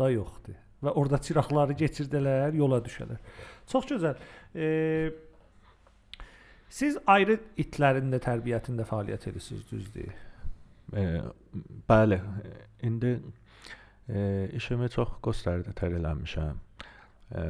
[0.00, 0.56] Da yoxdur.
[0.82, 3.20] Və orada çıraqları keçirdilər, yola düşələr.
[3.70, 4.18] Çox gözəl.
[4.56, 4.66] E,
[6.69, 10.13] siz ayrı itlərin də tərbiyyətində fəaliyyət edirsiniz, düzdür?
[10.93, 11.05] E,
[11.89, 12.19] bəli,
[12.85, 13.15] indi
[14.09, 16.61] e, işimi çox göstərdə tər eləmişəm.
[17.35, 17.45] E,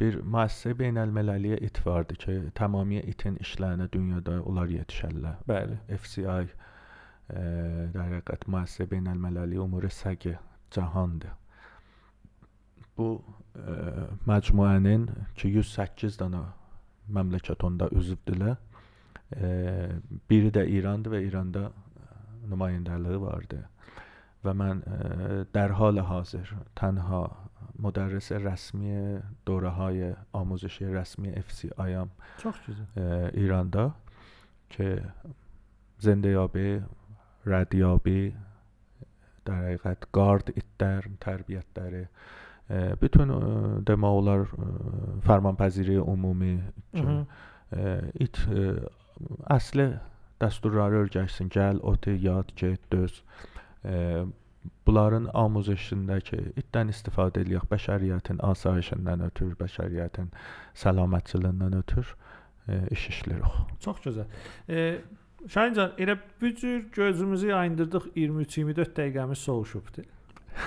[0.00, 5.42] bir müəssisə beynəlmiləlli it vardı ki, tamamilə itin işlərinə dünyada onlar yetişərlər.
[5.48, 5.76] Bəli.
[6.00, 6.48] FCI
[7.30, 7.42] e,
[7.94, 10.34] در حقیقت müəssisə beynəlmiləlli umuri səgi
[10.74, 11.36] cahandır.
[12.98, 13.10] Bu
[13.54, 13.74] e,
[14.28, 15.06] məcmuənin
[15.38, 16.42] ki 108 dənə
[17.11, 18.57] məmləkət onda üzvdürlər.
[19.35, 19.49] E,
[20.29, 21.69] biri də İrandır və İranda
[22.49, 23.63] nümayəndəliyi vardı.
[24.45, 24.99] Və mən e,
[25.53, 27.25] dərhal hazır tənha
[27.79, 32.07] مدرس رسمی دوره های آموزشی رسمی FCI gözəl.
[32.97, 33.91] اه، ایراندا
[34.69, 35.03] که
[35.99, 36.81] زنده یابی
[37.45, 38.35] ردیابی
[39.45, 42.44] در حقیقت گارد ایتر تربیتləri اه،
[43.01, 43.33] bütün
[43.85, 44.47] demək olar
[45.25, 46.55] fərmanpəziri ümumi
[46.93, 47.19] kimi
[48.25, 48.39] it
[49.53, 49.91] əsli
[50.41, 53.21] dəsturları öyrənsin, gəl, oti, yad, get, döz.
[54.85, 60.31] Bunların amuzəşindəki itdən istifadə eləyək bəşəriyyətin asayişindən ötür, bəşəriyyətin
[60.81, 62.15] salamətçiliyindən ötür
[62.91, 63.77] iş işləyirik.
[63.85, 64.27] Çox gözəl.
[64.69, 65.01] E
[65.49, 70.05] Şahincan, elə bu cür gözümüzü yayındırdıq 23-24 dəqiqəmiz sovuşubdu.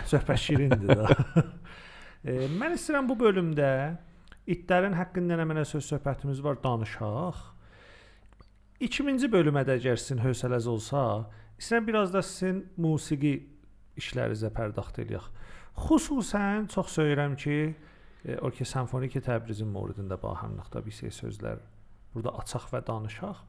[0.07, 1.09] Söhbət şirindir da.
[2.25, 3.71] e, mən istəyirəm bu bölümdə
[4.49, 7.41] itlərin haqqında nə mənə söz söhbətimiz var, danışaq.
[8.81, 11.03] 2-ci bölümə də əgər sizin hövsələz olsa,
[11.59, 13.35] istəyirəm biraz da sizin musiqi
[13.99, 15.27] işlərinizə pərdaxt eləyək.
[15.79, 17.59] Xüsusən çox söyürəm ki,
[18.25, 21.61] e, Orkestr Simfoniki Təbrizin mövridində bahəmlıqda bir şey sözlər
[22.15, 23.45] burada açaq və danışaq.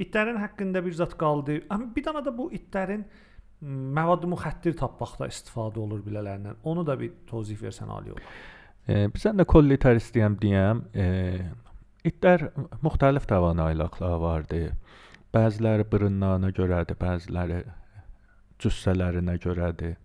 [0.00, 1.60] İtlərin haqqında bir zət qaldı.
[1.68, 3.10] Amma bir dənə də bu itlərin m,
[3.60, 6.60] məvad müxəttir tapmaqda istifadə olur bilələrindən.
[6.64, 8.30] Onu da bir tozif versən ali olar.
[8.88, 10.84] E, bizən də kolli tər istəyəm deyəm.
[10.94, 11.06] E,
[12.08, 12.48] itlər
[12.84, 14.62] müxtəlif təvanaylıqlar vardı.
[15.34, 17.60] Bəziləri bırınlarına görədir, bəziləri
[18.60, 19.98] cüssələrinə görədir.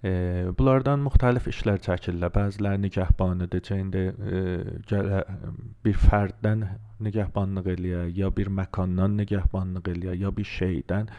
[0.00, 0.12] E,
[0.56, 2.32] bunlardan müxtəlif işlər çəkirlər.
[2.32, 4.40] Bəziləri nigahbanıdır, indi e,
[4.88, 5.24] gələ
[5.84, 6.64] bir fərddən
[7.04, 11.10] nigahbanlıq eləyə, ya bir məkandan nigahbanlıq eləyə, ya bir şeydən,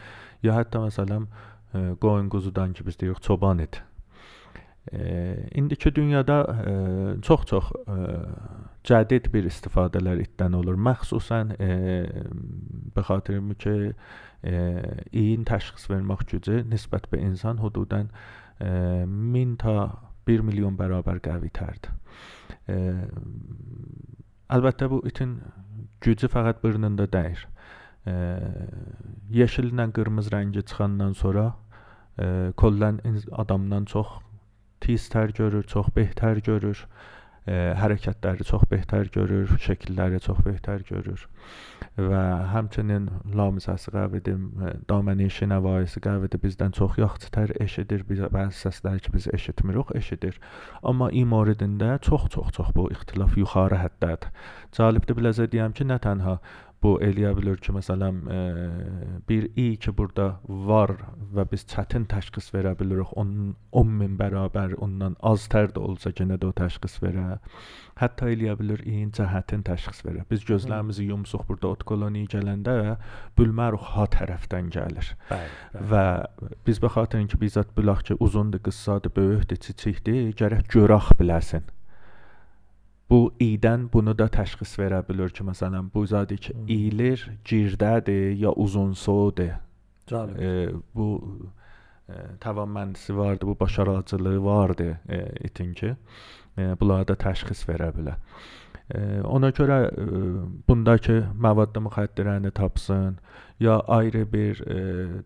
[0.43, 3.83] ya hətta məsələn e, qoyun quzudan ki biz deyirik çoban idi.
[4.93, 6.73] E, indiki dünyada e,
[7.21, 7.97] çox-çox e,
[8.87, 10.77] cədid bir istifadələr itdən olur.
[10.79, 11.71] Məxsusən e,
[12.95, 13.93] به خاطر ki
[14.43, 14.53] e,
[15.11, 18.09] iyin təşxis vermək gücü nisbət bir insan hududən
[18.59, 19.75] 1000 ta
[20.27, 21.91] 1 milyon bərabər qəvitərdir.
[22.67, 22.77] E,
[24.49, 25.37] əlbəttə bu itin
[26.01, 27.43] gücü fəqət burnunda deyil.
[28.06, 28.14] E,
[29.30, 31.46] yeşillə qırmızı rəngi çıxandan sonra
[32.18, 32.26] e,
[32.58, 33.00] kollən
[33.44, 34.18] adamdan çox
[34.82, 36.86] teztər görür, çox betər görür
[37.46, 41.24] ə, hərəkətləri çox betər görür, şəkilləri çox betər görür
[41.98, 42.20] və
[42.52, 44.38] həmçinin lamizəsi qəvidir,
[44.88, 50.38] damənişi nəvayisi qəvidir, bizdən çox yaxçıtər eşidir, biz bəzi səslər ki biz eşitmirik, eşidir.
[50.82, 54.32] Amma imoridində çox-çox-çox bu ixtilaf yuxarı həddədir.
[54.72, 56.38] Cəlibdir biləcə deyəm ki, nə tənha
[56.82, 58.40] bu eləyə bilər ki, məsələn, e,
[59.28, 60.26] bir i ki burada
[60.70, 60.94] var
[61.34, 66.12] və biz çətin təşxis verə bilirik, onun 10 min bərabər ondan az tər də olsa
[66.18, 67.38] yenə də o təşxis verə.
[68.00, 70.24] Hətta eləyə bilər i-nin cəhətin təşxis verə.
[70.30, 72.96] Biz gözlərimizi yumsuq burada ot koloniya gələndə
[73.38, 75.12] bilmərik ha tərəfdən gəlir.
[75.30, 75.52] Bəli.
[75.92, 76.06] Və
[76.66, 81.70] biz bu xatirən ki, bizzat bulaq ki, uzundur, qıssadır, böyükdür, çiçikdir, gərək görək biləsin
[83.12, 88.54] bu idən bunu da təşxis verə bilər ki, məsələn, bu zadı ki, iyilir, girdədir ya
[88.64, 89.58] uzunsodur.
[90.08, 90.38] Cəlb.
[90.40, 90.52] E,
[90.96, 91.08] bu
[92.08, 95.94] e, təvəmmənisi vardı, bu başarıcılığı vardı e, itin ki,
[96.56, 98.16] e, bunlara da təşxis verə bilər.
[98.88, 100.08] E, ona görə e,
[100.68, 103.20] bundakı məvad müxəddərəni tapsın,
[103.60, 104.78] ya ayrı bir e,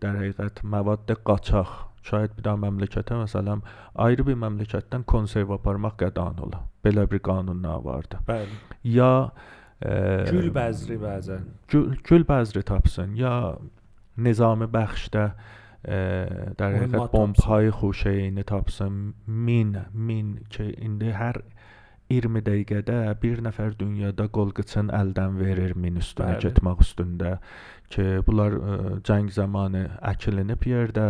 [0.03, 1.71] در həqiqət məvad qaçaq
[2.06, 3.62] şayad bir daha məmləkətə məsələn
[4.06, 6.62] ayrı bir məmləkətdən konserv aparmaq qadağan ola.
[6.84, 8.20] Belə bir qanunlar vardı.
[8.28, 8.60] Bəli.
[8.96, 9.30] Ya
[9.80, 9.94] e,
[10.30, 11.48] gül bəzri bəzən.
[11.68, 13.34] Gül, gül bəzri tapsın ya
[14.16, 15.26] nizami bəxşdə
[15.84, 15.96] e,
[16.58, 19.14] در حقیقت bomb های خوشeyini tapsın.
[19.26, 21.42] Min, min ki indi hər
[22.12, 26.42] 20 dəqiqədə bir nəfər dünyada qolqıçın əldən verir min üstünə Bəli.
[26.46, 27.36] getmək üstündə
[27.93, 31.07] ki, bunlar ə, cəng zamanı əkilinib yerdə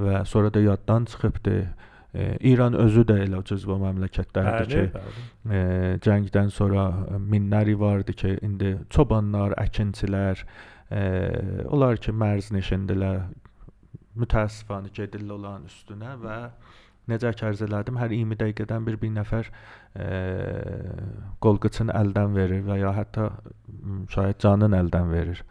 [0.00, 1.56] və sonra da yaddan çıxıbdı.
[2.16, 5.26] Ə, İran özü də elə ucuz bu məmləkətlərdir ki, bəli.
[5.46, 5.64] Ə,
[6.06, 6.86] cəngdən sonra
[7.18, 10.46] minləri vardı ki, indi çobanlar, əkinçilər,
[10.90, 11.02] ə,
[11.68, 13.26] onlar ki, mərz neşindilər
[14.16, 16.40] mütəəssifانə gedilli olan üstünə və
[17.10, 19.50] necə ki arz elədim, hər 20 dəqiqədən bir bir nəfər
[19.94, 20.06] e,
[21.44, 23.30] qolqıçın əldən verir və ya hətta
[24.14, 25.42] şayət canın əldən verir.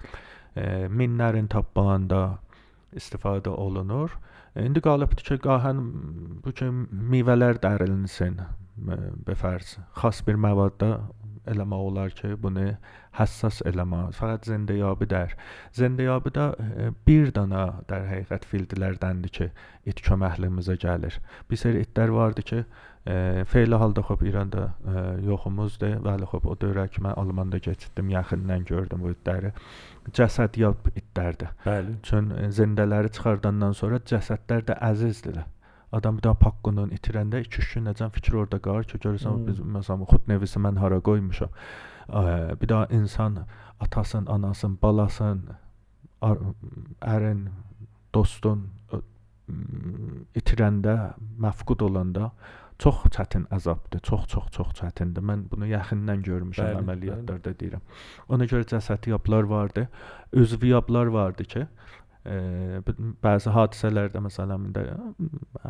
[0.56, 2.22] Minlərin tapmağında
[2.96, 4.16] istifadə olunur.
[4.56, 5.82] İndi qalıbdır ki, qahən
[6.44, 8.40] bu kimi meyvələr dərilsin,
[9.28, 10.92] bəfərz, xas bir məvadda
[11.52, 12.70] eləmək olar ki, bunu
[13.20, 14.16] həssas eləmək.
[14.18, 15.36] Fəqət zindəyabidir.
[15.78, 19.50] Zindəyabidə e, bir dana در həqiqət filtrlərdəndir ki,
[19.86, 21.20] it köməklimizə gəlir.
[21.50, 22.64] Bir seri itlər vardı ki,
[23.46, 26.00] feyli halda xop İranda e, yoxumuzdur.
[26.06, 29.52] Bəli, xop o dövrə ki, mən Almanda keçirdim, yaxından gördüm bu itləri.
[30.10, 31.52] Cəsədyab itlərdir.
[31.66, 32.00] Bəli.
[32.04, 35.52] Çün zindələri çıxardandan sonra cəsədlər də əzizdirlər.
[35.94, 39.46] Adam bir daha paqqonun itirəndə 2-3 gün necə fikir orada qalır ki, görürsən hmm.
[39.48, 41.54] biz məsələn xud nevisi mən hara qoymuşam.
[42.62, 43.38] Bir daha insan
[43.80, 45.46] atasın, anasın, balasın,
[46.22, 47.46] ərin,
[48.14, 48.66] dostun
[50.36, 52.32] itirəndə, məfqud olanda
[52.81, 54.01] çox çətin əzabdır.
[54.01, 55.25] Çox, çox, çox çətindir.
[55.25, 57.59] Mən bunu yaxından görmüşəm bəli, əməliyyatlarda bəli.
[57.63, 57.83] deyirəm.
[58.29, 59.89] Ona görə cəsədi yablar vardı,
[60.33, 61.67] özvi yablar vardı ki,
[63.25, 64.83] bəzi hadisələrdə məsələn indi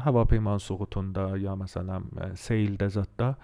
[0.04, 3.34] hava peymanı suğutunda ya məsələn seyldə zətdə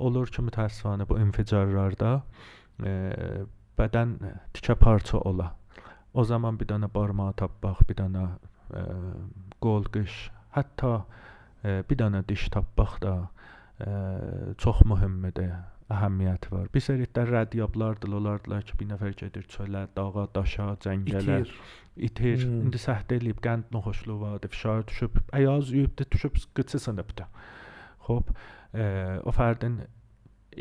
[0.00, 2.14] olur ki, mütəəssifانه bu inficarlarda
[3.78, 4.16] bədən
[4.56, 5.54] tikə parça ola.
[6.14, 8.24] O zaman bir dənə barmağı tapmaq, bir dənə
[9.60, 11.02] qol qış, hətta
[11.63, 13.13] bir dənə diş tapmaq da
[14.61, 15.53] çox mühümdür
[15.91, 16.67] əhəmiyyəti var.
[16.73, 21.57] Bir seri itlər rədyablardır, onlardılar ki, bir nəfər gedir çölə, dağa, daşa, cəngələ, itir.
[22.09, 22.45] itir.
[22.45, 22.61] Hmm.
[22.67, 27.27] İndi səhd eləyib qənd noxoşluğu vardı, fişar düşüb, əyaz yuyubdu, düşüb qıçı sınıbdı.
[28.07, 28.33] Xoş,
[29.23, 29.83] o fərdin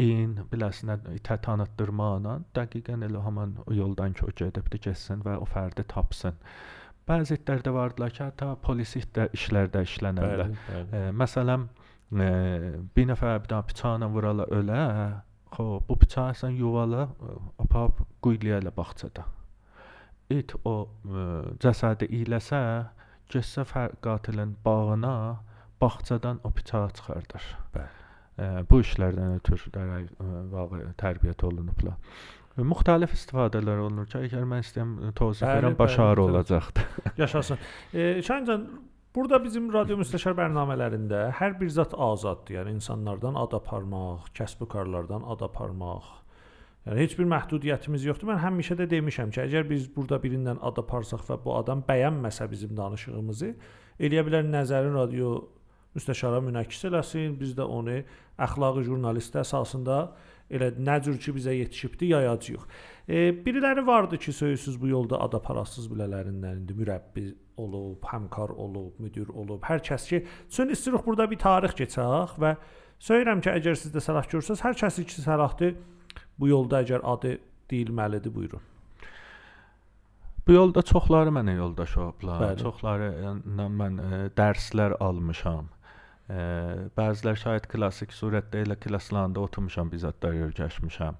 [0.03, 5.49] in biləsinə itə tanıtdırmaqla dəqiqən elə həmin o yoldan ki, o gedibdi getsin və o
[5.49, 6.39] fərdi tapsın.
[7.09, 10.53] Bəzi itlərdə vardılar ki, hətta polis itlər işlərdə işlənərlər.
[10.53, 10.99] Bəli, bəli.
[10.99, 11.67] E, məsələn,
[12.13, 14.83] bir nəfər bir dənə bıçaqla vurala ölə,
[15.53, 17.09] xop, bu bıçağı sən yuvala
[17.63, 19.25] apab quyuya ilə bağçada.
[20.33, 21.25] it o ə,
[21.61, 22.61] cəsədi iyləsə,
[23.33, 23.65] getsə
[24.05, 25.15] qatilin bağına,
[25.83, 27.49] bağçadan o bıçağı çıxardır.
[27.75, 27.91] Bəli.
[28.41, 29.73] Ə, bu işlərdən ötürü
[31.03, 31.99] tərbiyyət olunublar.
[32.61, 36.31] Müxtəlif istifadələr olunur əgər mən istəyəm tövzih Bəli, verəm, başarı bəli.
[36.31, 36.81] olacaqdı.
[37.23, 37.59] Yaşasın.
[37.95, 38.67] E, Şahincan,
[39.15, 42.59] burada bizim radio müstəşar proqramlarında hər bir zat azaddır.
[42.59, 46.11] Yəni insanlardan ad aparmaq, kəsb karlardan ad aparmaq.
[46.87, 48.29] Yəni heç bir məhdudiyyətimiz yoxdur.
[48.35, 52.51] Mən həmişə də demişəm ki, əgər biz burada birindən ad aparsaq və bu adam bəyənməsə
[52.51, 53.53] bizim danışığımızı,
[54.03, 55.37] eləyə bilər nəzərin radio
[55.97, 58.03] müstəşara münəkkis eləsin, biz də onu
[58.41, 59.99] əxlaqi jurnalist əsasında
[60.53, 62.67] elə nə cür ki bizə yetişibdi yayacağıq.
[63.09, 68.99] E, biriləri vardı ki, söysüz bu yolda ad aparasız bilələrindən indi mürəbbi olub, həmkar olub,
[69.03, 72.57] müdir olub, hər kəs ki, çün istəyirik burada bir tarix keçək və
[73.03, 75.75] söyürəm ki, əgər siz də səlah görürsüz, hər kəs ki səlahdır
[76.39, 77.39] bu yolda əgər adı
[77.71, 78.63] deyilməlidir, buyurun.
[80.47, 82.41] Bu yolda çoxları mənə yoldaş olublar.
[82.43, 82.63] Bəli.
[82.65, 85.69] Çoxları ilə mən ə, dərslər almışam.
[86.31, 86.43] Ə,
[86.97, 91.19] bəzilər şayət klassik surətdə elə klasslarında oturmuşam, bizzatlar öyrəşmişəm.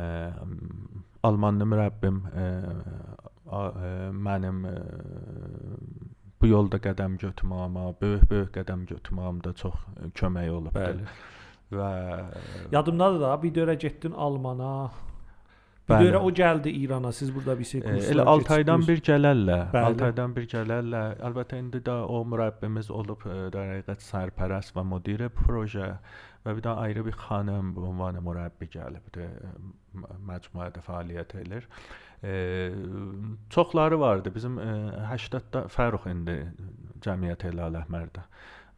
[0.00, 0.06] Ə,
[1.26, 2.46] Almanlı mürəbbim ə,
[3.46, 4.74] a, ə, mənim ə,
[6.40, 9.76] bu yolda qədəm götürməyimə, böyük-böyük qədəm götürməyimdə çox
[10.18, 10.80] kömək olubdur.
[10.80, 11.06] Bəli.
[11.70, 11.90] Və
[12.72, 14.90] Yadımdadır da, bir dövrə getdin Almana.
[15.90, 16.06] Bəli.
[16.08, 17.12] dövrə o gəldi İrana.
[17.12, 19.64] Siz burada bir şey E, Elə 6 aydan bir gələrlər.
[19.74, 19.84] Bəli.
[19.94, 21.16] 6 aydan bir gələrlər.
[21.28, 25.92] Əlbəttə indi də o mürəbbimiz olub ə, در həqiqət sərpərəst və müdir proje
[26.46, 29.26] və bir də ayrı bir xanım bu ünvanı mürəbbi gəlibdi.
[30.30, 31.66] Məcmuədə fəaliyyət edir.
[32.24, 32.70] E,
[33.50, 34.32] çoxları vardı.
[34.34, 34.64] Bizim e,
[35.12, 36.38] 80-da Fərux indi
[37.04, 38.24] cəmiyyət elə Əhmərdə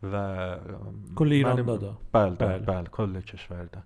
[0.03, 0.79] və ə,
[1.19, 1.93] Kulli mənim- İranda da.
[2.15, 2.65] Bəli, Bəli.
[2.67, 3.83] bəli, kollə kəşvərdə.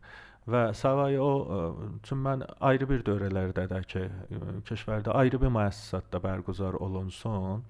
[0.47, 1.61] Və savayı o ə,
[1.99, 7.65] üçün mən ayrı bir dövrlərdə də ki, ə, kəşvərdə ayrı bir müəssisatda bərqərar olunsun,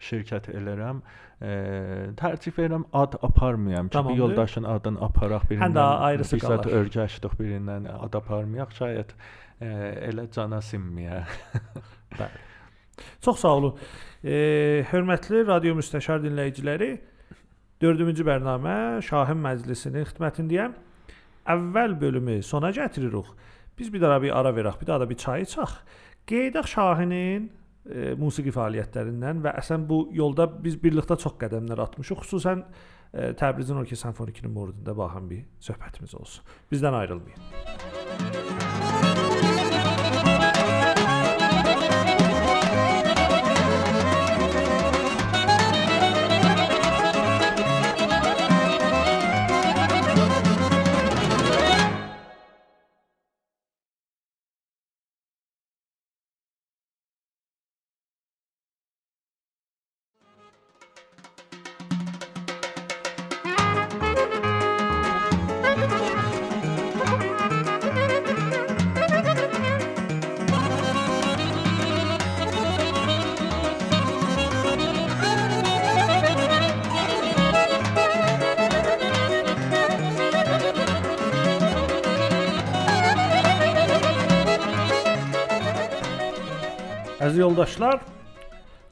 [0.00, 1.02] şirkət elərəm.
[1.40, 1.52] E,
[2.20, 4.14] tərcih verirəm ad aparmayam ki, Tamamdır.
[4.14, 5.76] bir yoldaşın adını aparaq birindən.
[5.76, 6.78] Də ayrısı bizzat qalar.
[6.80, 9.14] örgəşdik birindən ad aparmayaq, şayət
[9.60, 9.70] e,
[10.10, 11.22] elə cana sinməyə.
[13.24, 13.78] Çox sağ olun.
[14.24, 16.92] E, hörmətli radio müstəşar dinləyiciləri,
[17.80, 20.76] 4-cü proqramı Şahin Məclisinin xidmətindəyəm.
[21.50, 23.30] Əvvəl bölümü sona gətiririk.
[23.78, 25.72] Biz bir daha bir ara verək, bir daha da bir çay içək.
[26.28, 27.48] Qeydaq Şahinin
[27.86, 32.22] e, musiqi fəaliyyətlərindən və əsən bu yolda biz birlikdə çox qədəmlər atmışıq.
[32.26, 36.54] Xüsusən e, Təbrizin Orkestr Simfonikinin mövzusunda baxan bir söhbətimiz olsun.
[36.72, 38.49] Bizdən ayrılmayın.
[87.40, 88.00] Əziz yoldaşlar,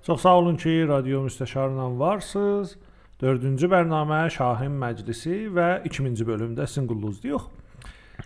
[0.03, 2.77] çox sağ olun ki, radio müstəşarla varsınız.
[3.21, 7.43] 4-cü proqramı Şahin Məclisi və 2-ci bölümdə sizin qulluğunuzdayıq.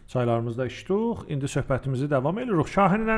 [0.07, 1.27] Çaylarımızda içdik.
[1.29, 2.71] İndi söhbətimizi davam edirik.
[2.71, 3.17] Şahinlə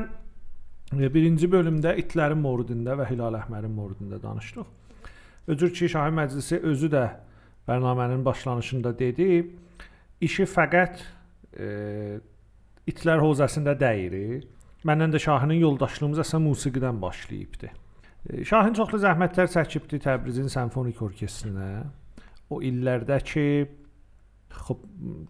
[0.97, 4.65] e, birinci bölümdə itlərin mövzusunda və Hilal Əhmərin mövzusunda danışdıq.
[5.49, 7.05] Öcür ki, Şahin Məclisi özü də
[7.67, 9.51] proqramın başlanışında dedi,
[10.21, 11.05] işi fəqət
[11.61, 11.69] e,
[12.89, 14.49] itlər hozasında deyil.
[14.85, 17.71] Məndən də Şahinin yoldaşlığımız əslən musiqidən başlayıbdı.
[18.29, 21.69] E, Şahin çoxlu zəhmətlər çəkibdi Təbrizin simfonik orkestrinə.
[22.53, 23.47] O illərdə ki,
[24.55, 24.83] xub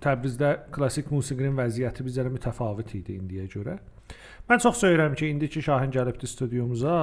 [0.03, 3.79] Təbrizdə klassik musiqinin vəziyyəti bizə mütəfavit idi indiyə görə.
[4.51, 6.97] Mən çox söyürəm ki, indiki Şahin gəlibdi studiyumuza,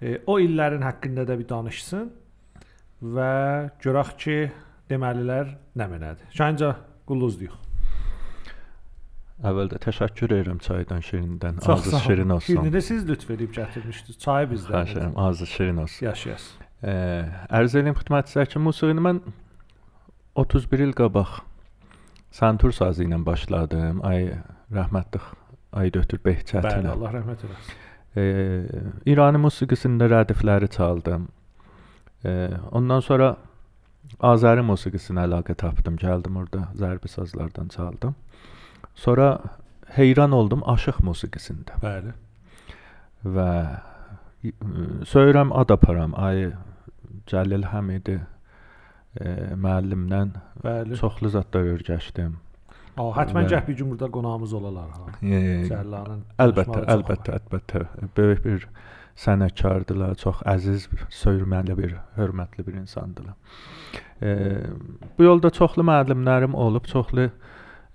[0.00, 2.08] e, o illərin haqqında da bir danışsın
[3.02, 3.34] və
[3.84, 4.38] görək ki,
[4.90, 6.32] deməlilər nə mənədir.
[6.32, 6.72] Şahinca
[7.06, 7.61] qulluzduyuq.
[9.42, 11.56] Əvvəldə təşəkkür edirəm çaydan şirindən.
[11.64, 12.46] Çox Ağzı şirin olsun.
[12.54, 14.18] Şirini də siz lütf edib gətirmişdiniz.
[14.22, 14.74] Çayı bizdən.
[14.76, 16.06] Xahiş edirəm, ağzı şirin olsun.
[16.06, 16.44] Yaşayas.
[16.82, 16.94] Ə,
[17.58, 19.18] Ərz edim xidmətçisə ki, musiqini mən
[20.38, 21.40] 31 il qabaq
[22.30, 23.98] santur sazı ilə başladım.
[24.06, 24.30] Ay
[24.72, 25.20] rəhmətli
[25.72, 26.94] Aydötür Bəli, Behçətinə.
[26.94, 27.78] Allah rəhmət eləsin.
[28.14, 28.24] Ə,
[29.10, 31.26] İrani musiqisində rədifləri çaldım.
[32.22, 32.32] Ə,
[32.70, 33.34] ondan sonra
[34.22, 35.98] Azəri musiqisinə əlaqə tapdım.
[35.98, 38.14] Gəldim orada zərbi sazlardan çaldım.
[38.94, 39.38] Sonra
[39.96, 42.12] heyran oldum aşıq musiqisində Bəli.
[43.24, 43.48] və
[45.08, 46.14] söyürəm ad aparam.
[46.16, 46.50] Ay
[47.30, 50.32] Cəlil Həmidi e, müəllimdən
[50.64, 50.98] Bəli.
[51.00, 52.38] çoxlu zətlər öyrəşdim.
[52.96, 55.04] A, həttəmən gəh bir gün burada qonağımız olalar ha.
[55.22, 56.24] E, Cəllanın.
[56.44, 57.84] əlbəttə, əlbəttə, əlbəttə.
[58.16, 58.66] Böyük bir
[59.22, 60.88] sənətkardılar, çox əziz,
[61.22, 63.34] söyürməli bir, hörmətli bir insandılar.
[64.22, 64.58] E,
[65.18, 67.32] bu yolda çoxlu müəllimlərim olub, çoxlu e,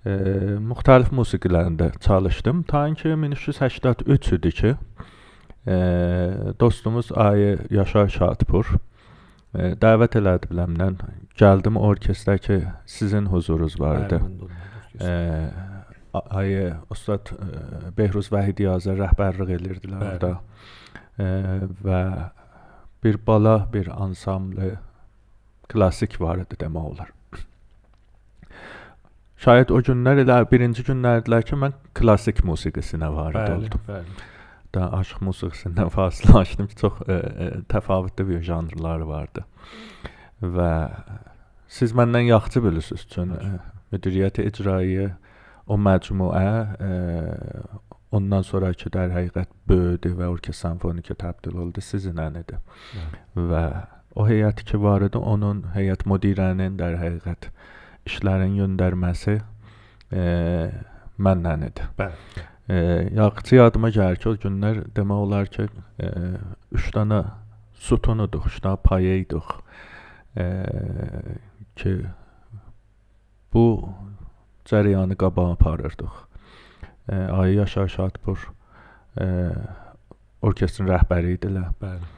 [0.06, 2.62] müxtəlif musiqilərində çalışdım.
[2.70, 4.74] Ta ki 1383 idi ki,
[5.66, 5.76] e,
[6.60, 8.66] dostumuz Ayı Yaşar Şadpur
[9.54, 10.96] e, dəvət elədi biləmdən.
[11.38, 14.20] Gəldim orkestra ki, sizin huzurunuz var idi.
[14.20, 14.66] Bəli, mən də ondan
[14.98, 15.50] Ə,
[16.18, 20.16] A- Ayı Ustad ə, Behruz Vəhidiyaza rəhbərlik edirdilər Bəli.
[20.16, 20.40] orada.
[21.18, 21.28] Ə,
[21.84, 22.00] və
[23.04, 24.72] bir bala, bir ansambl
[25.68, 27.12] klassik var idi demək olar.
[29.38, 33.84] Şayət o günlər elə birinci günlərdilər ki, mən klassik musiqisinə varid Bəli, oldum.
[33.86, 34.26] bəli.
[34.74, 39.44] Da aşıq musiqisindən fasiləlaşdım ki, çox ə, ə, təfavütlü bir janrlar vardı.
[40.42, 40.72] Və
[41.70, 43.52] siz məndən yaxşı bilirsiniz üçün ə,
[43.94, 45.12] müdiriyyət icrayı
[45.68, 46.92] o məcmuə ə,
[48.14, 52.58] ondan sonrakı dər həqiqət böyüdü və orkestr simfonika təbdil oldu sizinlə idi.
[53.36, 53.64] Və
[54.18, 57.50] o heyət ki var idi, onun heyət müdirənin dər həqiqət
[58.08, 60.24] işlərin göndərməsi ə,
[61.18, 61.88] məndən idi.
[61.98, 62.46] Bəli.
[62.68, 62.76] E,
[63.16, 65.68] yaxçı yadıma gəlir ki, o günlər demək olar ki,
[66.76, 67.22] 3 dənə
[67.88, 69.54] sütunuduq, 3 dənə payeyduq.
[70.36, 70.46] E,
[71.80, 71.94] ki
[73.54, 73.64] bu
[74.68, 76.14] cərəyanı qabağa aparırdıq.
[77.08, 78.50] E, Ayı Yaşar Şadpur
[79.20, 79.26] e,
[80.42, 82.12] orkestrin rəhbəri idilər Bəli.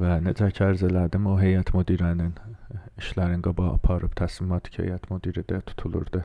[0.00, 2.34] və necə ki ərz elədim, o heyət müdirənin
[3.00, 6.20] işlərin qabağa aparıb təslimat heyət müdiri də tutulurdu.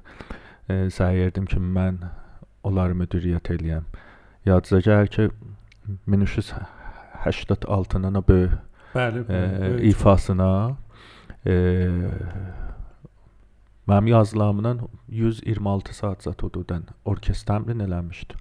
[0.69, 1.95] E, səyirdim ki, mən
[2.63, 3.85] onları müdiriyyət eləyəm.
[4.45, 5.23] Yadınıza gəlir ki,
[6.07, 8.51] 1386-nın o böyük
[8.95, 9.61] Bəli, e, bəli.
[9.61, 10.77] böyük ifasına
[11.45, 11.53] e,
[13.89, 18.33] mənim yazılarımdan 126 saat zət hududən orkestr təmrin eləmişdi.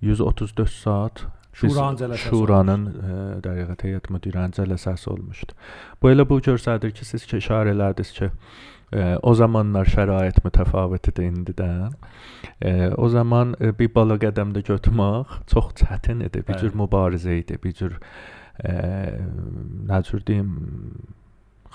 [0.00, 5.56] 134 saat Şuranın cələsəsi Şuranın e, dəqiqət heyət müdirinin cələsəsi olmuşdu.
[6.02, 8.30] Bu elə bu göstərir ki, siz ki işarə elədiniz ki,
[8.92, 11.96] e, o zamanlar şərait mütəfavit idi indidən.
[12.62, 16.44] E, o zaman e, bir bala qədəmdə götürmək çox çətin idi.
[16.46, 17.98] Bir cür mübarizə idi, bir cür
[18.64, 18.74] e,
[19.90, 20.54] nə cür deyim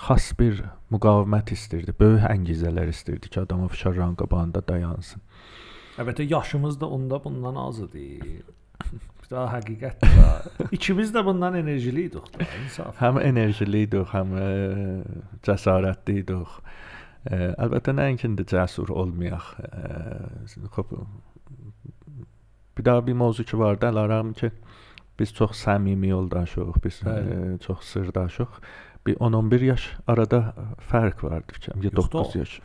[0.06, 1.94] xas bir müqavimət istirdi.
[2.00, 5.22] Böyük əngizələr istirdi ki, adam fişarların qabağında dayansın.
[5.96, 8.42] Əlbəttə yaşımız da onda bundan az idi.
[9.30, 10.34] Daha həqiqət də.
[10.76, 12.94] İkimiz də bundan enerjili idik da, insaf.
[13.00, 14.46] Həm enerjili idik, həm ə,
[15.46, 16.54] cəsarətli idik.
[17.26, 19.48] Ə, əlbəttə nəinki indi cəsur olmayaq.
[19.66, 20.94] Ə, xop
[22.76, 24.50] bir daha bir mövzu ki var da, Laram ki
[25.18, 28.60] biz çox səmimi yoldaşıq, biz ə, çox sirdaşıq.
[29.06, 30.40] Bir 10-11 yaş arada
[30.90, 31.52] fərq vardı
[31.82, 32.38] Yoxdur 9 o.
[32.38, 32.60] yaş,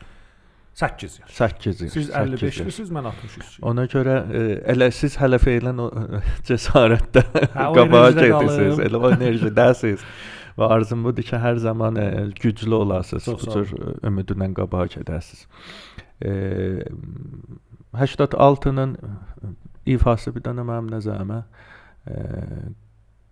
[0.74, 1.30] 8 yaş.
[1.32, 1.92] 8 yaş.
[1.92, 2.58] Siz 8 yaş.
[2.58, 3.64] 55-lisiniz, mən 63-lüyəm.
[3.72, 4.44] Ona görə ə,
[4.74, 5.90] elə siz hələ feylən o
[6.48, 7.24] cəsarətdə
[7.56, 8.80] qabağa qalıb.
[8.88, 10.06] elə o enerjidəsiz.
[10.60, 12.08] Və arzum budur ki, hər zaman ə,
[12.42, 13.70] güclü olasınız, bu cür
[14.08, 15.46] ümidlə qabağa gedəsiniz.
[16.22, 16.84] E,
[17.96, 18.98] 86-nın
[19.86, 21.40] ifası bir dənə mənim nəzərimə
[22.08, 22.18] ə,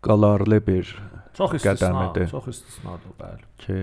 [0.06, 0.94] qalarlı bir
[1.38, 2.30] Çox istisna, qədəmidir.
[2.32, 3.44] çox istisnadır, bəli.
[3.64, 3.78] ki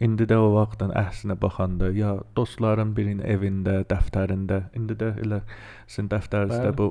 [0.00, 5.42] indi də o vaxtdan əhsinə baxanda ya dostların birinin evində, dəftərində, indi də elə
[5.86, 6.90] sizin dəftərinizdə bu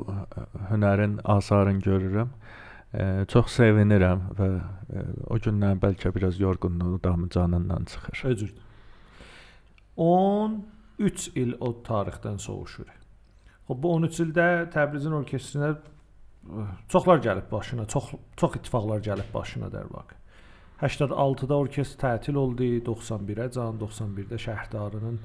[0.69, 2.33] hünərin asarını görürəm.
[2.89, 8.23] Ə, çox sevinirəm və ə, o gündən bəlkə biraz yorğunluğu da canından çıxır.
[8.31, 8.63] Özürdür.
[9.97, 12.89] 13 il o tarixdən soğuşur.
[13.69, 19.69] Xoş bu 13 ildə Təbrizin orkestrinə ə, çoxlar gəlib başına, çox çox ittifaqlar gəlib başına
[19.73, 20.18] dərvaq.
[20.81, 25.17] 86-da orkestr tətil oldu, 91-ə can, 91-də şəhərdarının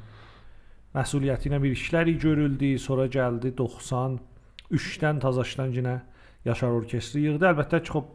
[0.95, 6.01] məsuliyyəti ilə bir işlər görüldü, sonra gəldi 93-dən Tazaşdan yenə
[6.45, 7.47] Yaşar orkestri yığdı.
[7.53, 8.11] Əlbəttə ki, xop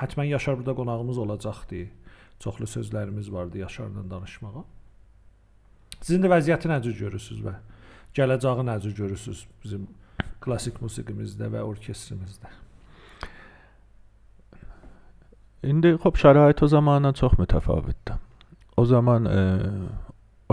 [0.00, 1.86] həttəmən Yaşar burada qonağımız olacaqdı.
[2.40, 4.64] Çoxlu sözlərimiz vardı Yaşarla danışmağa.
[6.00, 7.56] Sizin də vəziyyəti necə görürsüz və
[8.16, 9.88] gələcəyi necə görürsüz bizim
[10.44, 12.65] klassik musiqimizdə və orkestrimizdə?
[15.66, 18.20] İndi xop şərait o zamandan çox mütəfavitdir.
[18.76, 19.40] O zaman ə,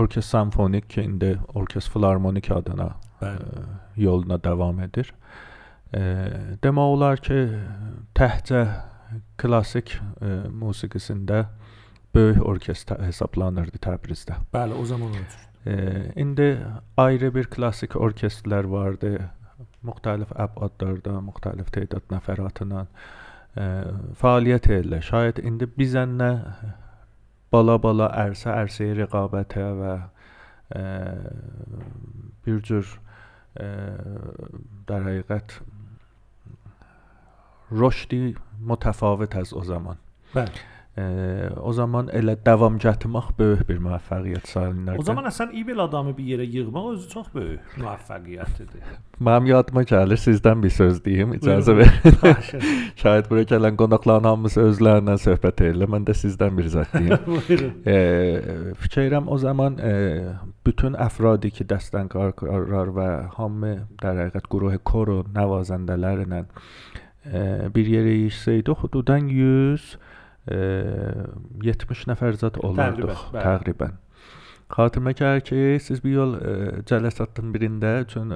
[0.00, 2.88] orkestr simfonik ki, indi orkestr filarmonik adına
[3.22, 3.30] ə,
[4.00, 5.12] yoluna davam edir.
[5.94, 6.00] E,
[6.64, 7.38] demək olar ki,
[8.18, 8.64] təhcə
[9.38, 11.44] klassik e, musiqisində
[12.14, 14.40] böyük orkestr hesablanırdı Təbrizdə.
[14.54, 15.42] Bəli, o zaman öyle.
[15.66, 15.74] E,
[16.20, 16.48] indi
[16.96, 19.16] ayrı bir klassik orkestrlər vardı.
[19.84, 22.86] Müxtəlif əbadlarda, müxtəlif tədad nəfəratla ə,
[23.54, 25.04] edirlər.
[25.04, 26.30] Şayət indi bizən nə
[27.54, 29.94] bala-bala ərsə ərsəyə rəqabətə və
[32.44, 32.86] bir cür
[34.88, 35.58] در həqiqət
[37.74, 40.00] rüşdi mütəfavit az o zaman.
[40.34, 40.73] Bəli.
[40.98, 44.98] Ee, o zaman elə davam gətirmək böyük bir müvəffəqiyyət sayılır.
[45.02, 48.84] O zaman əsən İbil adamı bir yerə yığmaq özü çox böyük müvəffəqiyyətdir.
[49.26, 52.38] Mənim yadıma gəlir sizdən bir söz deyim, icazə verin.
[53.02, 55.90] Şayət bura gələn qonaqların hamısı özlərindən söhbət edirlər.
[55.96, 57.18] Mən də sizdən bir zət deyim.
[57.26, 57.74] Buyurun.
[57.90, 57.98] e,
[58.86, 59.92] fikirəm o zaman e,
[60.62, 66.44] bütün əfradi ki dəstən qarar və hamı در həqiqət guruh koro nəvazəndələrlə
[67.26, 70.13] e, bir yerə yığsaydı, xududan 100 e,
[70.48, 73.96] 70 nəfər zət olardıq Təqribən, təqribən.
[74.74, 76.36] Xatırıma gəlir ki, siz bir yol
[76.88, 78.32] cəlsatın birində üçün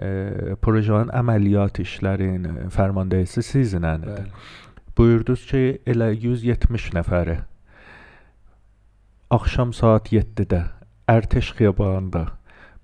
[0.00, 4.18] e, projenin əməliyyat işlərin e, fərmandəhisi sizinlə idi.
[4.96, 7.40] Buyurdunuz ki, elə 170 nəfəri
[9.30, 10.64] axşam saat 7-də
[11.10, 12.24] Ərtəş xiyabanında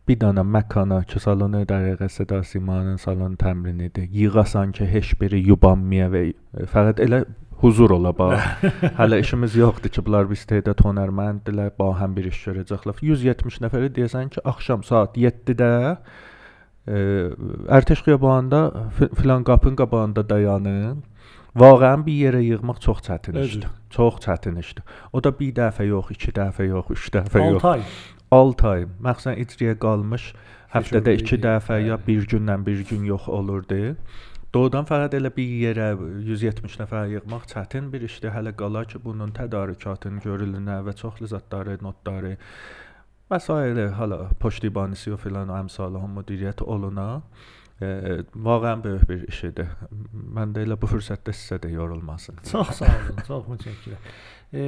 [0.07, 4.07] bir dənə məkana ki, salonu dəqiqə Seda Simanın salon təmrinidir.
[4.14, 6.22] Yığasan ki, heç biri yubanmaya və
[6.70, 7.24] fəqət elə
[7.62, 8.40] huzur ola bax.
[8.98, 13.00] Hələ işimiz yoxdur ki, bunlar bir istedad hünərməndirlər, ba həm bir iş görəcəklər.
[13.02, 15.70] 170 nəfəri deyəsən ki, axşam saat 7-də
[16.86, 16.96] e,
[17.78, 18.61] Ərtəş xiyabanında
[18.98, 21.02] fi- filan qapının qabağında dayanın.
[21.57, 23.70] Vaqəən bir yerə yığmaq çox çətin işdir.
[23.90, 24.84] Çox çətin işdir.
[25.12, 27.64] O da bir dəfə yox, iki dəfə yox, üç dəfə yox.
[27.64, 27.82] 6 ay.
[28.30, 28.84] 6 ay.
[29.07, 30.26] Məxsən icraya qalmış
[30.74, 33.96] həftədə Keçirildi, 2 dəfə ya bir gündən bir gün yox olurdu.
[34.57, 35.86] Doğrudan fəqət elə bir yerə
[36.24, 38.30] 170 nəfər yığmaq çətin bir işdir.
[38.32, 42.30] Hələ qala ki, bunun tədarükatının görülünə və çoxlu zətləri, notları
[43.28, 47.07] məsailə hala poştibanisi və filan əmsalı müdiriyyət oluna
[47.84, 47.90] e,
[48.48, 49.66] vaqəən böyük bir iş idi.
[50.38, 52.40] Mən də elə bu fürsətdə sizə də yorulmasın.
[52.48, 54.11] Çox sağ olun, çox mütəşəkkirəm.
[54.57, 54.62] E,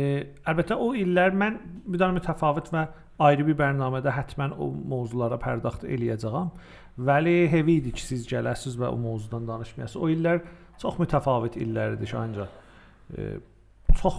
[0.53, 2.84] əlbəttə o illər mən bir dənə mütəfavit və
[3.24, 6.53] ayrı bir bərnamədə həttəmən o mövzulara pərdaxt eləyəcəyəm.
[6.99, 10.03] Vəli hevi idi ki, siz gələsiz və o mövzudan danışmayasınız.
[10.03, 10.42] O illər
[10.82, 12.49] çox mütəfavit illər idi şahinca.
[13.14, 13.28] E,
[14.01, 14.14] çox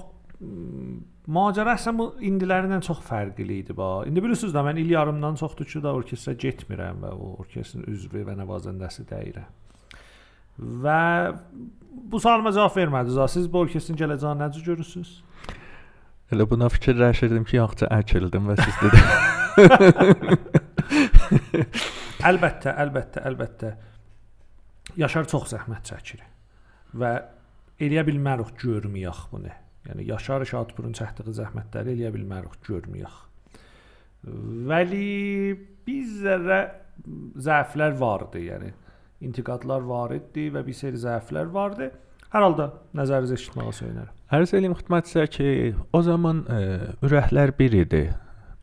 [1.30, 4.06] macəra əslən bu indilərindən çox fərqli idi ba.
[4.08, 8.24] İndi bilirsiniz də mən il yarımdan çoxdur ki, da orkestra getmirəm və o orkestrin üzvü
[8.28, 9.50] və nəvazəndəsi deyirəm.
[10.84, 11.02] Və
[12.12, 13.20] bu sualıma cavab vermədiniz.
[13.36, 15.10] Siz bu orkestrin gələcəyini necə görürsüz?
[16.32, 19.12] Elə buna fikirləşirdim ki, yaxşı əkildim və siz dediniz.
[22.20, 23.70] Əlbəttə, əlbəttə, əlbəttə.
[25.00, 26.24] Yaşar çox zəhmət çəkir
[27.00, 27.12] və
[27.80, 29.54] eləyə bilmərik görməyək bunu.
[29.88, 33.16] Yəni Yaşar Şadpurun çəkdiyi zəhmətləri eləyə bilmərik görməyək.
[34.68, 35.56] Vəli
[35.88, 36.60] bir zərrə
[37.40, 38.74] zəiflər var idi, yəni
[39.24, 41.92] intiqadlar var idi və bir seri zəiflər vardı.
[42.34, 42.68] Hər halda
[43.00, 44.16] nəzərinizi eşitməyə söynərəm.
[44.36, 45.48] Ərz eləyim xidmətçisə ki,
[45.96, 46.60] o zaman ə,
[47.08, 48.04] ürəklər bir idi.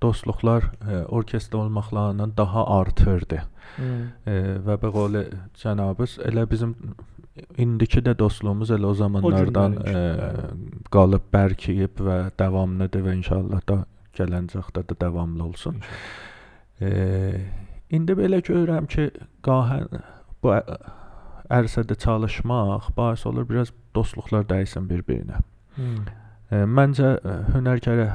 [0.03, 3.42] Dostluqlar ə, orkestr olmaqlarından daha artırdı.
[3.76, 5.24] Ə, və bu qolu
[5.61, 6.74] cənabız elə bizim
[7.61, 13.80] indiki də dostluğumuz elə o zamanlardan ə, günlərinki, qalıb bərkiyib və davamlıdır və inşallah da
[14.16, 15.80] gələcəkdə də davamlı olsun.
[16.80, 16.90] E,
[17.92, 19.11] indi belə görürəm ki,
[19.44, 20.01] qahən
[20.42, 20.78] bu ə-
[21.53, 25.42] ərsədə çalışmaq baş olur biraz dostluqlar dəysin bir-birinə.
[25.76, 26.09] Hmm.
[26.51, 28.09] E, məncə ə, hünərkara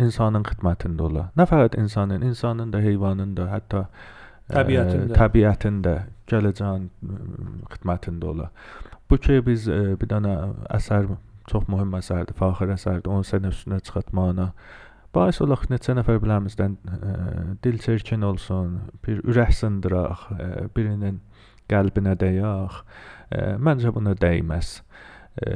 [0.00, 1.28] insanın xidmətində ola.
[1.38, 5.18] Nə fəqət insanın, insanın da, heyvanın da, hətta ə, Təbiətin də.
[5.18, 5.94] təbiətin də
[6.30, 6.88] gələcəyin
[7.74, 8.50] xidmətində ola.
[9.10, 10.34] Bu ki biz ə, bir dənə
[10.76, 11.12] əsər
[11.50, 13.12] çox mühüm əsərdir, fəxr əsərdir.
[13.20, 14.50] 10 sənə üstünə çıxartmağına
[15.16, 17.12] Baş olaq neçə nəfər biləmizdən ə,
[17.64, 18.74] dil çirkin olsun,
[19.06, 21.22] bir ürək sındıraq, ə, birinin
[21.72, 22.76] qəlbinə dəyək.
[23.32, 24.74] Ə, məncə buna dəyməz.
[25.40, 25.54] Ə,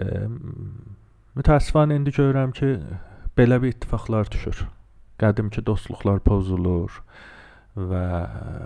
[1.36, 2.70] mütəəssifən indi görürəm ki,
[3.40, 4.66] belə bir ittifaqlar düşür.
[5.20, 7.00] Qədimki dostluqlar pozulur
[7.76, 8.60] və ə,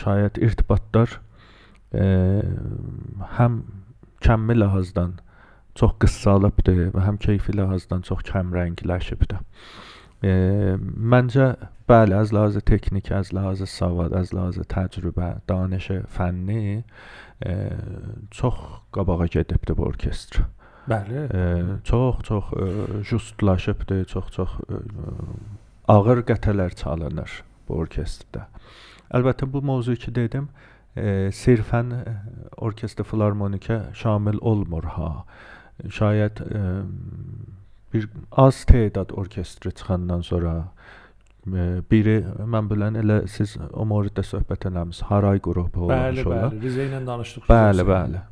[0.00, 1.18] şayət irtibatlar
[1.96, 2.06] ə,
[3.38, 3.62] həm
[4.24, 5.16] kəmmi ləhazdan
[5.76, 9.42] çox qıssalıbdır və həm keyfi ləhazdan çox kəmrəngləşibdir.
[10.24, 10.32] E,
[11.12, 11.50] məncə
[11.90, 16.82] bəli, az ləhazı texniki, az ləhazı savad, az ləhazı təcrübə, danış fənni
[17.44, 17.56] e,
[18.32, 18.62] çox
[18.96, 20.46] qabağa gedibdi bu orkestr.
[20.86, 21.26] Bəli.
[21.34, 21.42] E,
[21.84, 22.66] çox çox e,
[23.02, 24.78] justlaşıbdı, çox çox e,
[25.88, 28.46] ağır qətələr çalınır bu orkestrdə.
[29.14, 30.48] Əlbəttə bu mövzu ki dedim,
[30.96, 31.92] e, sirfən
[32.56, 35.10] orkestr filarmonika şamil olmur ha.
[35.82, 36.62] Şayət e,
[37.92, 40.54] bir az tədad orkestri çıxandan sonra
[41.46, 42.16] biri
[42.50, 45.06] mən bilən elə siz o mövzuda söhbət eləmisiniz.
[45.10, 46.48] Haray qrupu Bəli, olmuş olar.
[46.50, 46.62] bəli.
[46.64, 47.46] Rizə ilə danışdıq.
[47.50, 48.22] Bəli, bəli.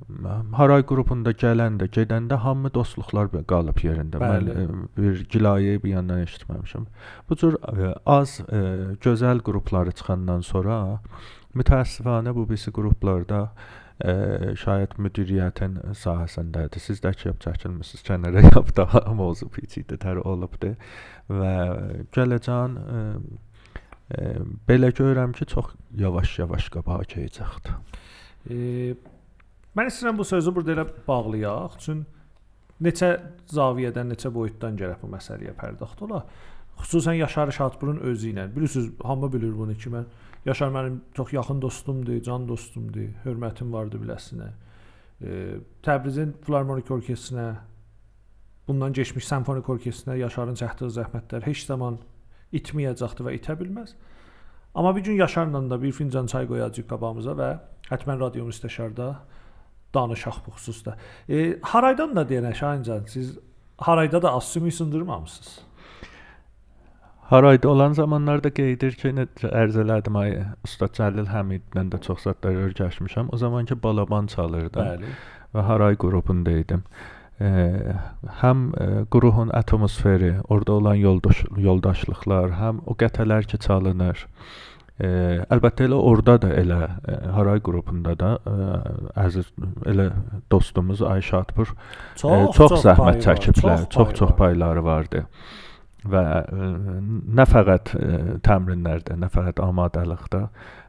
[0.58, 4.18] Haray qrupunda gələndə, gedəndə hamı dostluqlar qalıb yerində.
[4.22, 4.56] Mən Bəli.
[4.64, 6.88] e, bir gilayə bir yandan eşitməmişəm.
[7.30, 8.64] Bu cür e, az e,
[9.04, 10.80] gözəl qrupları çıxandan sonra
[11.54, 13.48] mütəəssifanə bu birisi qruplarda
[14.02, 16.82] şayət müdiriyyətin sahəsindədir.
[16.82, 20.74] Siz də ki, çəkilmisiniz kənara yap daha mövzu peçidətər olubdu
[21.30, 21.54] və
[22.16, 23.04] gələcən e,
[24.18, 24.32] e,
[24.68, 27.78] belə görürəm ki, çox yavaş-yavaş qabağa keçəcəkdir.
[28.50, 28.58] E,
[29.78, 31.78] mən istəyirəm bu sözü burada elə bağlayaq.
[31.86, 32.10] Çünki
[32.82, 33.10] neçə
[33.54, 36.24] zaviyədən, neçə boyutdan gərək bu məsələyə pərdaxt ola.
[36.80, 38.48] Xüsusən Yaşar Şadburun özü ilə.
[38.56, 40.08] Bilirsiniz, hamı bilir bunu ki, mən
[40.44, 44.50] Yaşar mənim çox yaxın dostumdur, can dostumdur, hörmətim vardı biləsinə.
[45.20, 47.54] E, Təbrizin Filarmonik Orkestrinə,
[48.68, 51.98] bundan keçmiş simfonik orkestrinə Yaşarın çəkdiyi zəhmətlər heç zaman
[52.52, 53.94] itməyəcəkdir və itə bilməz.
[54.74, 57.50] Amma bir gün Yaşarla da bir fincan çay qoyacağıq qabağımıza və
[57.90, 59.10] həttəmən radio müstəşarda
[59.94, 60.96] danışaq bu xüsusda.
[61.28, 63.38] E, haraydan da deyənə Şahincan, siz
[63.78, 65.60] harayda da sümük sındırmamısınız.
[67.28, 70.34] Harayda olan zamanlarda qeydir ki, necə ərz elədim ay
[70.66, 73.30] Usta Cəlil Həmidlə də çox zətlər öyrəşmişəm.
[73.32, 75.14] O zamanki balaban çalırdım Bəli.
[75.56, 76.84] və Haray qrupunda idim.
[77.40, 77.48] E,
[78.42, 84.28] həm e, qruhun atmosferi, orada olan yoldaş yoldaşlıqlar, həm o qətələr ki çalınır.
[85.00, 85.08] E,
[85.48, 88.70] əlbəttə elə orada da elə e, Haray qrupunda da e,
[89.24, 89.48] əziz
[89.88, 90.10] elə
[90.52, 91.72] dostumuz Ayşatpur
[92.20, 95.24] çox, e, çox zəhmət çəkiblər, çox-çox payları vardı
[96.10, 96.70] və ə,
[97.38, 98.08] nə fəqət ə,
[98.46, 100.42] təmrinlərdə, nə fəqət amadəlikdə,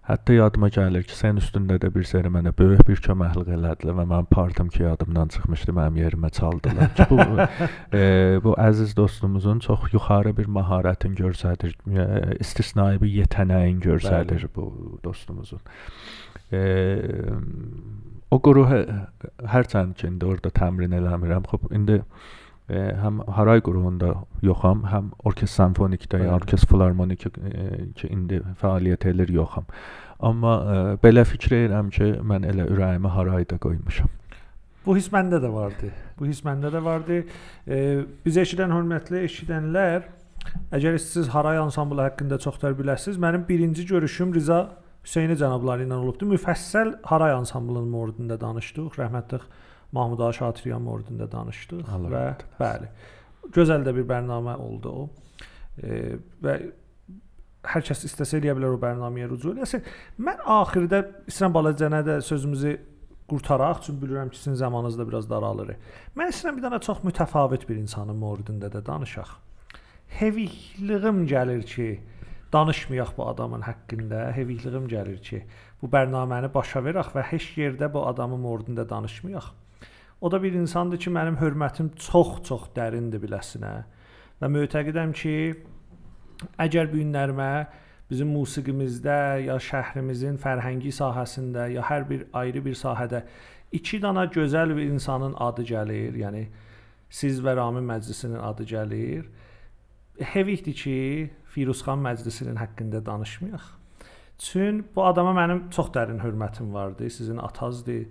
[0.06, 4.06] hətta yadıma gəlir ki, sən üstündə də bir seri mənə böyük bir köməklik elədilər və
[4.12, 6.92] mənim partim ki yadımdan çıxmışdı, mənim yerimə çaldılar.
[6.98, 8.04] Ki, bu ə,
[8.46, 14.70] bu əziz dostumuzun çox yuxarı bir məharətin göstərir, ə, istisnai bir yetənəyin göstərir bu
[15.04, 15.64] dostumuzun.
[16.54, 16.62] E,
[18.30, 18.82] o quruhu
[19.50, 21.46] hərçənd ki, indi orada təmrin eləmirəm.
[21.50, 22.02] Xop, indi
[22.74, 27.32] həm Haray qruhunda yoxam, həm Orkestr Simfonikdə, ya Orkestr Filarmonik e,
[27.98, 29.68] ki indi fəaliyyət edir yoxam.
[30.20, 34.10] Amma e, belə fikir edirəm ki, mən elə ürəyimi Harayda qoymuşam.
[34.86, 35.92] Bu his məndə də vardı.
[36.18, 37.22] Bu his məndə də vardı.
[37.68, 37.78] E,
[38.26, 40.10] biz eşidən hörmətli eşidənlər,
[40.74, 44.64] əgər siz Haray ansamblı haqqında çoxlar biləsiniz, mənim birinci görüşüm Riza
[45.06, 46.26] Hüseyni cənabları ilə olubdu.
[46.34, 48.96] Müfəssəl Haray ansamblının mövzusunda danışdıq.
[48.98, 49.42] Rəhmətli
[49.92, 52.26] Mahmud Ağa Şatiryan mövzusunda danışdıq Allah və
[52.60, 52.90] bəli.
[53.56, 55.10] Gözəl də bir proqram oldu o.
[55.84, 56.56] E, və
[57.66, 59.86] hər kəs istəsə eləyə bilər o proqramaya rücu eləsin.
[60.22, 62.76] Mən axirdə istəyirəm balacanə də sözümüzü
[63.30, 65.76] qurtaraq, çünki bilirəm ki, sizin zamanınız da biraz daralır.
[66.18, 69.32] Mən istəyirəm bir dənə çox mütəfavit bir insanın mövzusunda da danışaq.
[70.20, 71.88] Hevikliğim gəlir ki,
[72.54, 74.32] danışmayaq bu adamın haqqında.
[74.36, 75.44] Hevikliğim gəlir ki,
[75.82, 79.54] bu proqramını başa verək və heç yerdə bu adamın mövzusunda danışmayaq.
[80.26, 83.74] O da bir insandır ki, mənim hörmətim çox-çox dərindir biləsinə.
[84.42, 85.34] Və mötəqidəm ki,
[86.66, 87.50] əgər bu günlərimə
[88.10, 93.22] bizim musiqimizdə ya şəhrimizin fərhəngi sahəsində ya hər bir ayrı bir sahədə
[93.72, 96.44] iki dana gözəl bir insanın adı gəlir, yəni
[97.22, 99.30] siz və Ramin Məclisinin adı gəlir.
[100.34, 101.00] Hevikdir ki,
[101.54, 103.74] Firuzxan Məclisinin haqqında danışmayaq.
[104.42, 107.10] Çün bu adama mənim çox dərin hörmətim vardı.
[107.10, 108.08] Sizin atazdır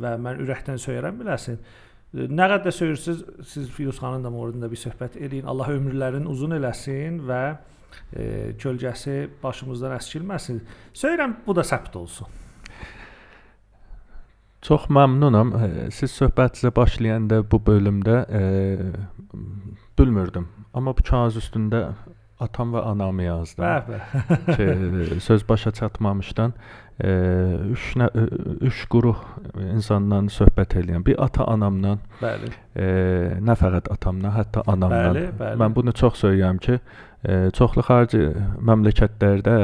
[0.00, 1.58] və mən ürəkdən söyərəm biləsin.
[2.14, 5.48] Nə qədər söyürsüz, siz Firuzxanın da mövzusunda bir söhbət eləyin.
[5.50, 7.42] Allah ömürlərini uzun eləsin və
[8.14, 8.26] e,
[8.60, 10.60] kölgəsi başımızdan əskilməsin.
[10.94, 12.30] Söyürəm bu da səbt olsun.
[14.64, 15.50] Çox məmnunam.
[15.92, 18.42] Siz söhbətinizə başlayanda bu bölümdə e,
[19.98, 20.46] bilmirdim.
[20.74, 21.82] Amma bu kağız üstündə
[22.40, 23.64] atam və anamı yazdım.
[23.64, 26.52] Bəh, ki, söz başa çatmamışdan
[27.02, 27.10] e,
[27.70, 28.24] üç nə, e,
[28.68, 29.18] üç quruh
[29.74, 31.04] insandan söhbət eləyən.
[31.06, 32.52] Bir ata-anamdan, bəli.
[32.76, 32.86] e,
[33.42, 35.10] nə fəqət atamdan, hətta anamdan.
[35.14, 35.60] Bəli, bəli.
[35.62, 36.78] Mən bunu çox söyləyirəm ki,
[37.24, 38.30] e, çoxlu xarici
[38.62, 39.58] məmləkətlərdə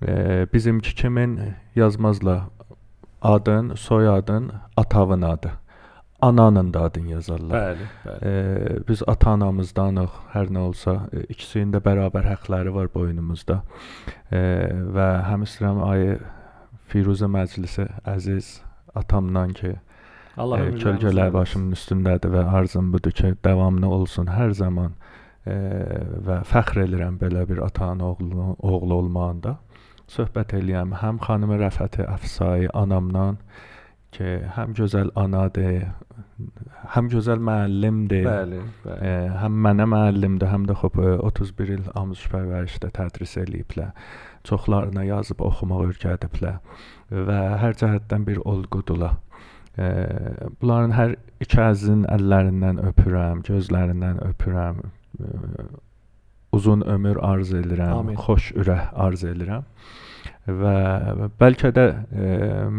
[0.00, 1.38] e, bizimki kimin
[1.76, 2.48] yazmazlar
[3.22, 5.52] adın, soyadın, atavın adı.
[6.22, 7.56] Ananın da adını yazarlar.
[7.56, 8.18] Bəli, bəli.
[8.22, 13.62] Ee, biz ata-anamızdanıq, hər nə olsa, e, ikisinin də bərabər həqqləri var boynumuzda.
[14.32, 14.42] Ee,
[14.96, 16.18] və həm istəyirəm ayı
[16.90, 18.58] Firuzə məclisi əziz
[18.94, 19.72] atamdan ki,
[20.36, 24.96] Allah e, kölgələr başımın üstündədir və arzum budur ki, davamlı olsun hər zaman.
[25.46, 25.56] E,
[26.26, 29.56] və fəxr edirəm belə bir ata-ana oğlu, oğlu olmağında.
[30.10, 33.38] Söhbət eləyəm həm xanımı Rəfəti Əfsai anamdan
[34.14, 35.90] ki, həm gözəl anadır,
[36.94, 38.26] həm gözəl müəllimdir.
[38.26, 38.98] Bəli, bəli.
[39.06, 43.92] E, həm mənə müəllimdir, həm də xop 31 il amuz pərvərişdə tədris eləyiblər.
[44.48, 46.60] Çoxlarına yazıb oxumaq öyrədiblər
[47.10, 49.18] və hər cəhətdən bir olğudular.
[49.78, 49.90] E,
[50.60, 54.82] bunların hər iki əzizin əllərindən öpürəm, gözlərindən öpürəm.
[56.56, 58.16] Uzun ömür arzu edirəm, Amin.
[58.18, 59.66] xoş ürək arzu edirəm.
[60.46, 60.76] Və
[61.40, 62.30] bəlkə də e,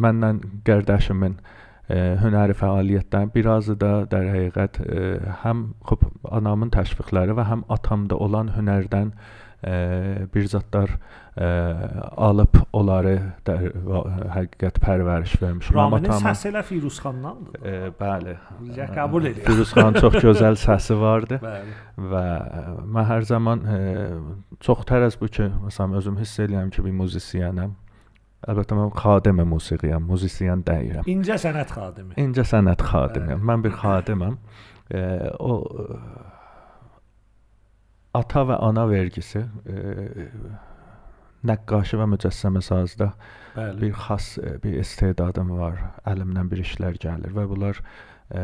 [0.05, 5.05] məndən qardaşımın e, hünəri fəaliyyətdən birazı da در həqiqət e,
[5.43, 10.95] həm xub anamın təşviqləri və həm atamda olan hünərdən e, bir zətlər
[11.37, 11.47] e,
[12.17, 13.13] alıb onları
[13.45, 13.57] da
[14.33, 15.75] həqiqət pərvəriş vermişəm.
[15.77, 17.59] Raminin səsi elə Firuzxandandır.
[17.61, 18.33] e, bəli.
[18.95, 19.43] Qəbul edir.
[19.45, 21.75] Firuzxan çox gözəl səsi vardı Bəli.
[22.13, 22.25] və
[22.97, 23.79] mən hər zaman e,
[24.65, 27.77] çox tərəz bu ki, məsələn özüm hiss edirəm ki, bir musisyenəm.
[28.49, 31.05] Əlbəttə mən xadimə musiqiyəm, musisyen deyiləm.
[31.05, 32.15] İncə sənət xadimi.
[32.17, 33.43] İncə sənət xadimiyəm.
[33.45, 34.39] Mən bir xadiməm.
[34.89, 35.03] E,
[35.37, 35.61] o
[38.17, 40.27] ata və ana vergisi e,
[41.47, 43.11] nəqqaşı və mücəssəmə sazda
[43.55, 43.77] Bəli.
[43.81, 45.79] bir xas e, bir istedadım var.
[46.09, 47.81] Əlimdən bir işlər gəlir və bunlar
[48.33, 48.41] e,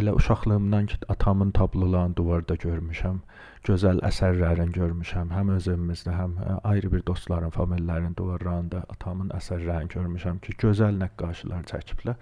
[0.00, 3.18] elə uşaqlığımdan ki atamın tablolarını divarda görmüşəm.
[3.66, 5.32] Gözəl əsərlərini görmüşəm.
[5.34, 11.00] Həm öz evimizdə, həm e, ayrı bir dostların, familiyaların divarlarında atamın əsərlərini görmüşəm ki, gözəl
[11.02, 12.16] nəqqaşlar çəkiblər.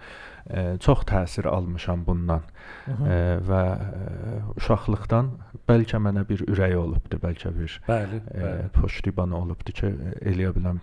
[0.49, 2.43] E, çox təsir almışam bundan.
[2.85, 3.09] Hı -hı.
[3.13, 5.31] E, və e, uşaqlıqdan
[5.69, 8.69] bəlkə mənə bir ürək olubdu, bəlkə bir Bəli, bəli.
[8.81, 10.79] poştiban olubdu ki, eləyə biləm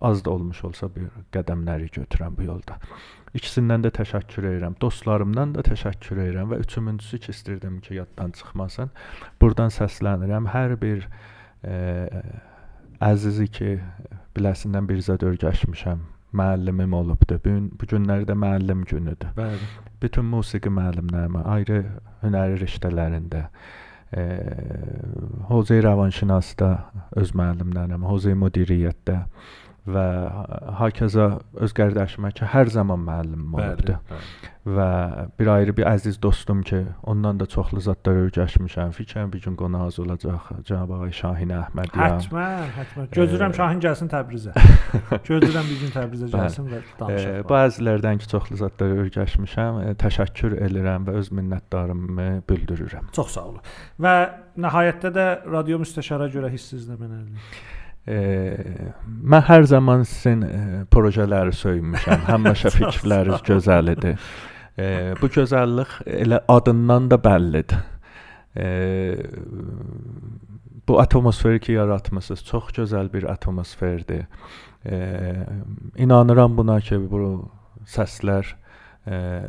[0.00, 2.78] az da olmuş olsa bir qədəmləri götürəm bu yolda.
[3.36, 4.76] İkisindən də təşəkkür edirəm.
[4.80, 8.92] Dostlarımdan da təşəkkür edirəm və üçüncüsü ki, istirdim ki, yaddan çıxmasın.
[9.40, 11.08] Burdan səslənirəm hər bir
[11.64, 12.08] e,
[13.04, 13.74] əzizi ki,
[14.36, 16.06] biləsindən bir zəd öyrəşmişəm.
[16.38, 17.40] Müəllimim olubdu.
[17.44, 19.34] Bu gün bu günlərdə müəllim günüdür.
[19.36, 19.68] Bəli.
[20.02, 21.78] Bütün musiqi müəllimlərimə ayrı
[22.22, 23.46] hünəri riştələrində
[24.12, 24.24] e,
[25.48, 26.68] Hozey Rəvanşinasda
[27.16, 29.22] öz müəllimlərim, Hozey müdiriyyətdə
[29.88, 30.06] və
[30.78, 33.96] hakeza öz qardaşıma ki, hər zaman müəllimim olubdu.
[34.10, 34.54] bəli.
[34.68, 34.86] Və
[35.40, 38.90] bir ayrı bir əziz dostum ki, ondan da çoxlu zətlər öyrəşmişəm.
[38.92, 42.18] Fikirəm bir gün qonağız olacaq cənab ağay Şahin Əhmədiyam.
[42.18, 43.08] Həttəmən, həttəmən.
[43.16, 44.52] Gözləyirəm Şahin gəlsin Təbrizə.
[45.30, 47.40] Gözləyirəm bir gün Təbrizə gəlsin və E, danışaq.
[47.48, 49.80] bəzilərdən ki, çoxlu zətlər öyrəşmişəm.
[49.86, 53.08] E, təşəkkür edirəm və öz minnətdarlığımı bildirirəm.
[53.16, 53.64] Çox sağ olun.
[54.04, 54.14] Və
[54.68, 57.40] nəhayətdə də radio müstəşara görə hissizdə mənədir.
[58.08, 60.44] Mən hər zaman sizin
[60.92, 62.24] projeləri söymüşəm.
[62.32, 64.14] Həmişə fikirləriniz gözəl idi.
[65.20, 67.82] Bu gözəllik elə adından da bəllidir.
[70.88, 74.24] Bu atmosferi ki yaratmısınız çox gözəl bir atmosferdir.
[75.96, 77.50] İnanıram buna ki, bu
[77.84, 78.54] səslər
[79.08, 79.42] e,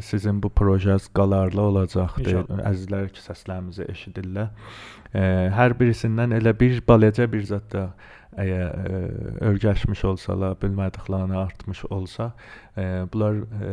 [0.00, 2.32] sizin bu projeniz qalarlı olacaqdır.
[2.32, 2.64] İnşallah.
[2.72, 4.50] Əzizlər ki, səslərimizi eşidirlər.
[5.12, 7.86] E, hər birisindən elə bir balaca bir zət də
[8.32, 12.32] əgər öyrəşmiş olsalar, bilmədiklərini artmış olsa,
[12.76, 13.72] e, bunlar e,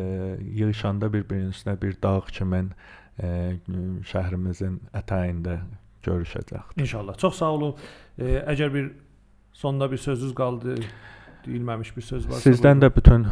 [0.59, 2.65] yığışanda bir-birinin üstünə bir dağ kimi
[3.23, 3.29] e,
[4.11, 5.61] şəhrimizin ətəyində
[6.03, 6.81] görüşəcəkdir.
[6.83, 7.17] İnşallah.
[7.17, 7.75] Çox sağ olun.
[8.17, 8.91] E, əgər bir
[9.53, 10.75] sonda bir sözünüz qaldı,
[11.45, 12.49] deyilməmiş bir söz varsa.
[12.49, 12.89] Sizdən buyurun.
[12.89, 13.27] də bütün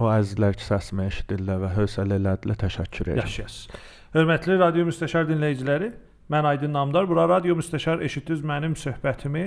[0.00, 3.26] o əzizlər ki, səsimi eşidirlər və hövsələ elədilər, təşəkkür edirəm.
[3.26, 3.88] Yaşayasınız.
[4.14, 5.90] Hörmətli radio müstəşar dinləyiciləri,
[6.32, 7.08] mən Aydın Namdar.
[7.10, 9.44] Bura radio müstəşar eşitdiniz mənim söhbətimi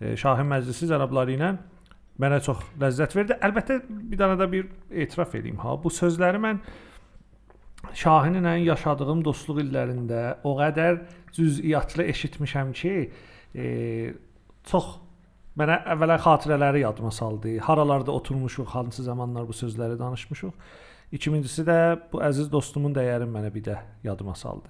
[0.00, 1.52] e, Şahin Məclisi cənabları ilə
[2.22, 3.36] mənə çox ləzzət verdi.
[3.44, 4.68] Əlbəttə bir dənə də bir
[5.04, 5.76] etiraf edeyim ha.
[5.82, 6.62] Bu sözləri mən
[7.96, 11.02] Şahinlə yaşadığım dostluq illərində o qədər
[11.36, 12.94] cüz'iyyatlı eşitmişəm ki,
[13.54, 13.66] e,
[14.66, 14.94] çox
[15.56, 17.58] mənə əvvəla xatirələri yadıma saldı.
[17.64, 20.52] Haralarda oturmuşuq, hansı zamanlar bu sözləri danışmışuq.
[21.12, 21.78] İkincisi də
[22.12, 24.68] bu əziz dostumun dəyərini mənə bir də yadıma saldı.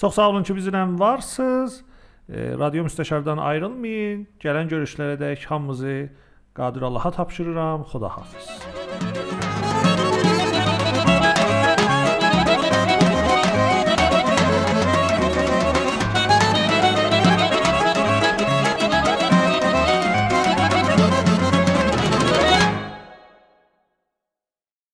[0.00, 1.82] Çox sağ olun ki, bizimlə varsınız.
[2.28, 4.26] E, radio müstəşardan ayrılmayın.
[4.40, 6.08] Gələn görüşlərə dək hamınızı
[6.54, 7.82] Qadir Allaha tapşırıram.
[7.92, 9.39] Xudahafiz.